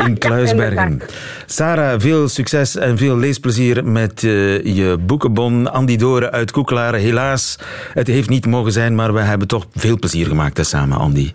In 0.06 0.18
Kluisbergen. 0.18 1.00
Sarah, 1.46 2.00
veel 2.00 2.28
succes 2.28 2.76
en 2.76 2.98
veel 2.98 3.16
leesplezier 3.16 3.84
met 3.84 4.24
eh, 4.24 4.64
je 4.64 4.96
boekenbon. 5.00 5.72
Andy 5.72 5.96
Doren 5.96 6.32
uit 6.32 6.50
Koekelaren. 6.50 7.00
Helaas, 7.00 7.58
het 7.92 8.06
heeft 8.06 8.28
niet 8.28 8.46
mogen 8.46 8.72
zijn, 8.72 8.94
maar 8.94 9.14
we 9.14 9.20
hebben 9.20 9.48
toch 9.48 9.66
veel 9.74 9.98
plezier 9.98 10.26
gemaakt 10.26 10.56
hè, 10.56 10.64
samen, 10.64 10.98
Andy. 10.98 11.32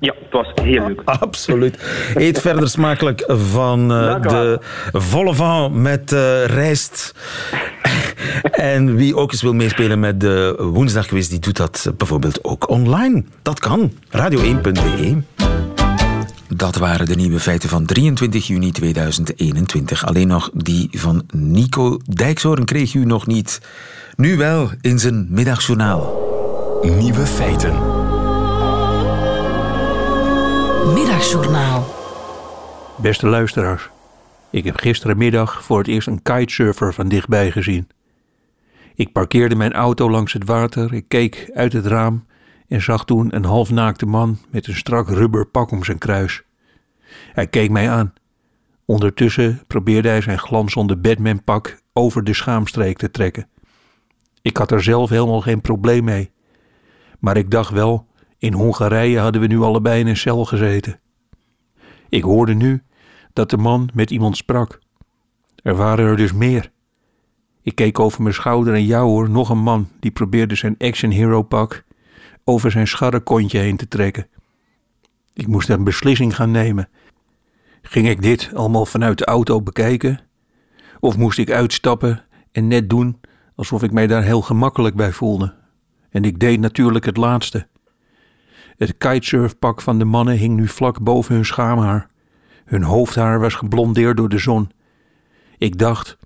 Ja, 0.00 0.14
het 0.22 0.32
was 0.32 0.46
heel 0.62 0.86
leuk. 0.86 1.00
Absoluut. 1.20 1.78
Eet 2.14 2.40
verder 2.40 2.68
smakelijk 2.68 3.24
van 3.26 3.92
uh, 3.92 4.22
de 4.22 4.60
volle 4.92 5.34
van 5.34 5.82
met 5.82 6.12
uh, 6.12 6.44
rijst. 6.44 7.14
en 8.50 8.96
wie 8.96 9.16
ook 9.16 9.32
eens 9.32 9.42
wil 9.42 9.54
meespelen 9.54 10.00
met 10.00 10.20
de 10.20 10.54
woensdagquiz, 10.72 11.28
die 11.28 11.38
doet 11.38 11.56
dat 11.56 11.92
bijvoorbeeld 11.96 12.44
ook 12.44 12.68
online. 12.68 13.24
Dat 13.42 13.58
kan. 13.58 13.92
Radio1.be. 14.10 15.16
Dat 16.58 16.76
waren 16.76 17.06
de 17.06 17.14
nieuwe 17.14 17.40
feiten 17.40 17.68
van 17.68 17.84
23 17.84 18.46
juni 18.46 18.70
2021. 18.70 20.06
Alleen 20.06 20.26
nog 20.26 20.50
die 20.54 20.88
van 20.92 21.22
Nico 21.32 21.98
Dijkshoorn 22.04 22.64
kreeg 22.64 22.94
u 22.94 23.04
nog 23.04 23.26
niet. 23.26 23.60
Nu 24.16 24.36
wel 24.36 24.70
in 24.80 24.98
zijn 24.98 25.26
middagjournaal. 25.30 26.80
Nieuwe 26.82 27.26
feiten. 27.26 27.72
Middagjournaal. 30.94 31.94
Beste 32.96 33.26
luisteraars. 33.26 33.88
Ik 34.50 34.64
heb 34.64 34.76
gisterenmiddag 34.76 35.64
voor 35.64 35.78
het 35.78 35.88
eerst 35.88 36.08
een 36.08 36.22
kitesurfer 36.22 36.94
van 36.94 37.08
dichtbij 37.08 37.50
gezien. 37.50 37.88
Ik 38.94 39.12
parkeerde 39.12 39.54
mijn 39.54 39.72
auto 39.72 40.10
langs 40.10 40.32
het 40.32 40.44
water, 40.44 40.94
ik 40.94 41.04
keek 41.08 41.50
uit 41.54 41.72
het 41.72 41.86
raam 41.86 42.26
en 42.68 42.82
zag 42.82 43.04
toen 43.04 43.34
een 43.34 43.44
halfnaakte 43.44 44.06
man 44.06 44.38
met 44.50 44.66
een 44.66 44.76
strak 44.76 45.08
rubber 45.08 45.46
pak 45.46 45.70
om 45.70 45.84
zijn 45.84 45.98
kruis. 45.98 46.42
Hij 47.38 47.46
keek 47.46 47.70
mij 47.70 47.90
aan. 47.90 48.12
Ondertussen 48.84 49.62
probeerde 49.66 50.08
hij 50.08 50.20
zijn 50.20 50.38
glanzende 50.38 50.96
Batman-pak 50.96 51.80
over 51.92 52.24
de 52.24 52.34
schaamstreek 52.34 52.98
te 52.98 53.10
trekken. 53.10 53.48
Ik 54.42 54.56
had 54.56 54.70
er 54.70 54.82
zelf 54.82 55.10
helemaal 55.10 55.40
geen 55.40 55.60
probleem 55.60 56.04
mee. 56.04 56.30
Maar 57.18 57.36
ik 57.36 57.50
dacht 57.50 57.70
wel, 57.70 58.06
in 58.38 58.52
Hongarije 58.52 59.18
hadden 59.18 59.40
we 59.40 59.46
nu 59.46 59.60
allebei 59.60 60.00
in 60.00 60.06
een 60.06 60.16
cel 60.16 60.44
gezeten. 60.44 61.00
Ik 62.08 62.22
hoorde 62.22 62.54
nu 62.54 62.82
dat 63.32 63.50
de 63.50 63.56
man 63.56 63.88
met 63.94 64.10
iemand 64.10 64.36
sprak. 64.36 64.78
Er 65.62 65.76
waren 65.76 66.06
er 66.06 66.16
dus 66.16 66.32
meer. 66.32 66.70
Ik 67.62 67.74
keek 67.74 67.98
over 67.98 68.22
mijn 68.22 68.34
schouder 68.34 68.74
en 68.74 68.84
jou 68.84 69.08
hoor, 69.08 69.30
nog 69.30 69.48
een 69.48 69.62
man 69.62 69.88
die 70.00 70.10
probeerde 70.10 70.54
zijn 70.54 70.74
action 70.78 71.10
hero 71.10 71.42
pak 71.42 71.84
over 72.44 72.70
zijn 72.70 72.88
scharrekontje 72.88 73.58
heen 73.58 73.76
te 73.76 73.88
trekken. 73.88 74.26
Ik 75.34 75.46
moest 75.46 75.68
een 75.68 75.84
beslissing 75.84 76.36
gaan 76.36 76.50
nemen. 76.50 76.88
Ging 77.90 78.08
ik 78.08 78.22
dit 78.22 78.50
allemaal 78.54 78.86
vanuit 78.86 79.18
de 79.18 79.24
auto 79.24 79.62
bekijken? 79.62 80.20
Of 81.00 81.16
moest 81.16 81.38
ik 81.38 81.50
uitstappen 81.50 82.24
en 82.52 82.68
net 82.68 82.90
doen 82.90 83.20
alsof 83.54 83.82
ik 83.82 83.92
mij 83.92 84.06
daar 84.06 84.22
heel 84.22 84.42
gemakkelijk 84.42 84.96
bij 84.96 85.12
voelde? 85.12 85.54
En 86.10 86.24
ik 86.24 86.38
deed 86.38 86.60
natuurlijk 86.60 87.04
het 87.04 87.16
laatste. 87.16 87.66
Het 88.76 88.98
kitesurfpak 88.98 89.80
van 89.80 89.98
de 89.98 90.04
mannen 90.04 90.36
hing 90.36 90.56
nu 90.56 90.68
vlak 90.68 91.02
boven 91.02 91.34
hun 91.34 91.44
schaamhaar. 91.44 92.10
Hun 92.64 92.82
hoofdhaar 92.82 93.40
was 93.40 93.54
geblondeerd 93.54 94.16
door 94.16 94.28
de 94.28 94.38
zon. 94.38 94.70
Ik 95.58 95.78
dacht, 95.78 96.18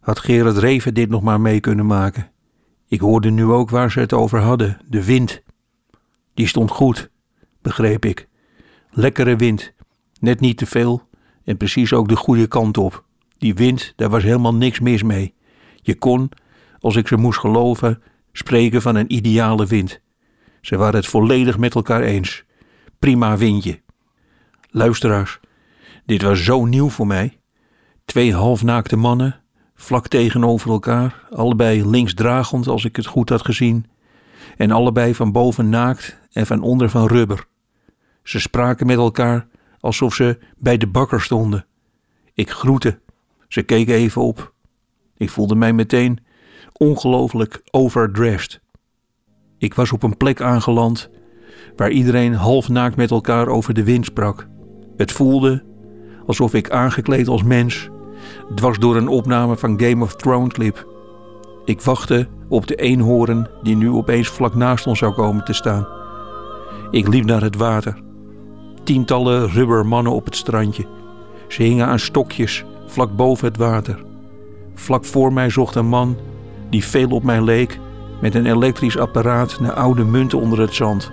had 0.00 0.18
Gerard 0.18 0.56
Reven 0.56 0.94
dit 0.94 1.08
nog 1.08 1.22
maar 1.22 1.40
mee 1.40 1.60
kunnen 1.60 1.86
maken? 1.86 2.30
Ik 2.88 3.00
hoorde 3.00 3.30
nu 3.30 3.44
ook 3.44 3.70
waar 3.70 3.90
ze 3.90 4.00
het 4.00 4.12
over 4.12 4.40
hadden, 4.40 4.80
de 4.88 5.04
wind. 5.04 5.42
Die 6.34 6.46
stond 6.46 6.70
goed, 6.70 7.10
begreep 7.62 8.04
ik. 8.04 8.28
Lekkere 8.90 9.36
wind, 9.36 9.72
net 10.20 10.40
niet 10.40 10.56
te 10.56 10.66
veel 10.66 11.07
en 11.48 11.56
precies 11.56 11.92
ook 11.92 12.08
de 12.08 12.16
goede 12.16 12.46
kant 12.46 12.78
op. 12.78 13.04
Die 13.38 13.54
wind, 13.54 13.92
daar 13.96 14.08
was 14.10 14.22
helemaal 14.22 14.54
niks 14.54 14.80
mis 14.80 15.02
mee. 15.02 15.34
Je 15.82 15.94
kon, 15.94 16.30
als 16.80 16.96
ik 16.96 17.08
ze 17.08 17.16
moest 17.16 17.38
geloven, 17.38 18.02
spreken 18.32 18.82
van 18.82 18.96
een 18.96 19.12
ideale 19.14 19.66
wind. 19.66 20.00
Ze 20.60 20.76
waren 20.76 20.94
het 20.94 21.06
volledig 21.06 21.58
met 21.58 21.74
elkaar 21.74 22.02
eens. 22.02 22.44
Prima 22.98 23.36
windje. 23.36 23.80
Luisteraars, 24.70 25.40
dit 26.06 26.22
was 26.22 26.44
zo 26.44 26.64
nieuw 26.64 26.88
voor 26.88 27.06
mij. 27.06 27.38
Twee 28.04 28.34
halfnaakte 28.34 28.96
mannen, 28.96 29.40
vlak 29.74 30.08
tegenover 30.08 30.70
elkaar, 30.70 31.26
allebei 31.30 31.88
linksdragend 31.88 32.66
als 32.66 32.84
ik 32.84 32.96
het 32.96 33.06
goed 33.06 33.28
had 33.28 33.44
gezien, 33.44 33.86
en 34.56 34.70
allebei 34.70 35.14
van 35.14 35.32
boven 35.32 35.68
naakt 35.68 36.18
en 36.32 36.46
van 36.46 36.62
onder 36.62 36.90
van 36.90 37.06
rubber. 37.06 37.46
Ze 38.22 38.40
spraken 38.40 38.86
met 38.86 38.96
elkaar 38.96 39.46
alsof 39.80 40.14
ze 40.14 40.38
bij 40.56 40.76
de 40.76 40.86
bakker 40.86 41.20
stonden. 41.20 41.66
Ik 42.34 42.50
groette. 42.50 42.98
Ze 43.48 43.62
keken 43.62 43.94
even 43.94 44.22
op. 44.22 44.52
Ik 45.16 45.30
voelde 45.30 45.54
mij 45.54 45.72
meteen 45.72 46.18
ongelooflijk 46.76 47.62
overdressed. 47.70 48.60
Ik 49.58 49.74
was 49.74 49.92
op 49.92 50.02
een 50.02 50.16
plek 50.16 50.40
aangeland 50.40 51.10
waar 51.76 51.90
iedereen 51.90 52.34
half 52.34 52.68
naakt 52.68 52.96
met 52.96 53.10
elkaar 53.10 53.48
over 53.48 53.74
de 53.74 53.84
wind 53.84 54.04
sprak. 54.04 54.48
Het 54.96 55.12
voelde 55.12 55.64
alsof 56.26 56.54
ik 56.54 56.70
aangekleed 56.70 57.28
als 57.28 57.42
mens 57.42 57.88
dwars 58.54 58.78
door 58.78 58.96
een 58.96 59.08
opname 59.08 59.56
van 59.56 59.80
Game 59.80 60.04
of 60.04 60.16
Thrones 60.16 60.56
liep. 60.56 60.86
Ik 61.64 61.80
wachtte 61.80 62.28
op 62.48 62.66
de 62.66 62.74
eenhoorn 62.74 63.48
die 63.62 63.76
nu 63.76 63.90
opeens 63.90 64.28
vlak 64.28 64.54
naast 64.54 64.86
ons 64.86 64.98
zou 64.98 65.14
komen 65.14 65.44
te 65.44 65.52
staan. 65.52 65.88
Ik 66.90 67.08
liep 67.08 67.24
naar 67.24 67.42
het 67.42 67.56
water. 67.56 68.07
Tientallen 68.88 69.50
rubbermannen 69.50 70.12
op 70.12 70.24
het 70.24 70.36
strandje. 70.36 70.86
Ze 71.48 71.62
hingen 71.62 71.86
aan 71.86 71.98
stokjes 71.98 72.64
vlak 72.86 73.16
boven 73.16 73.48
het 73.48 73.56
water. 73.56 74.04
Vlak 74.74 75.04
voor 75.04 75.32
mij 75.32 75.50
zocht 75.50 75.74
een 75.74 75.86
man 75.86 76.16
die 76.70 76.84
veel 76.84 77.10
op 77.10 77.22
mij 77.22 77.42
leek 77.42 77.78
met 78.20 78.34
een 78.34 78.46
elektrisch 78.46 78.98
apparaat 78.98 79.60
naar 79.60 79.72
oude 79.72 80.04
munten 80.04 80.40
onder 80.40 80.60
het 80.60 80.74
zand. 80.74 81.10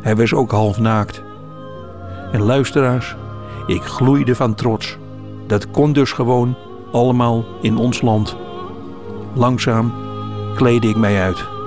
Hij 0.00 0.16
was 0.16 0.34
ook 0.34 0.50
half 0.50 0.78
naakt. 0.78 1.22
En 2.32 2.42
luisteraars, 2.42 3.16
ik 3.66 3.82
gloeide 3.82 4.34
van 4.34 4.54
trots. 4.54 4.96
Dat 5.46 5.70
kon 5.70 5.92
dus 5.92 6.12
gewoon 6.12 6.56
allemaal 6.92 7.44
in 7.62 7.76
ons 7.76 8.00
land. 8.00 8.36
Langzaam 9.34 9.92
kleedde 10.54 10.88
ik 10.88 10.96
mij 10.96 11.20
uit. 11.22 11.59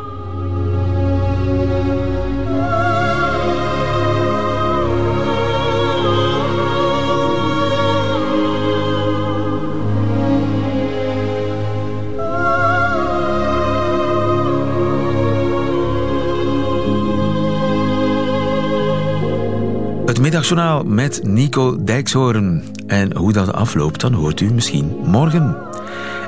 Middagjournaal 20.49 20.83
met 20.83 21.23
Nico 21.23 21.83
Dijkshoorn. 21.83 22.63
En 22.87 23.15
hoe 23.15 23.33
dat 23.33 23.53
afloopt, 23.53 24.01
dan 24.01 24.13
hoort 24.13 24.39
u 24.39 24.53
misschien 24.53 24.97
morgen. 25.03 25.57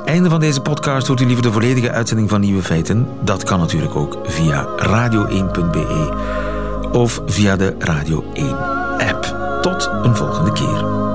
Einde 0.05 0.29
van 0.29 0.39
deze 0.39 0.61
podcast 0.61 1.07
hoort 1.07 1.21
u 1.21 1.25
liever 1.25 1.43
de 1.43 1.51
volledige 1.51 1.91
uitzending 1.91 2.29
van 2.29 2.41
Nieuwe 2.41 2.61
Feiten. 2.61 3.07
Dat 3.21 3.43
kan 3.43 3.59
natuurlijk 3.59 3.95
ook 3.95 4.17
via 4.23 4.67
radio1.be 4.77 6.09
of 6.91 7.21
via 7.25 7.55
de 7.55 7.75
Radio 7.79 8.23
1 8.33 8.57
app. 8.97 9.35
Tot 9.61 9.89
een 10.03 10.15
volgende 10.15 10.51
keer. 10.51 11.14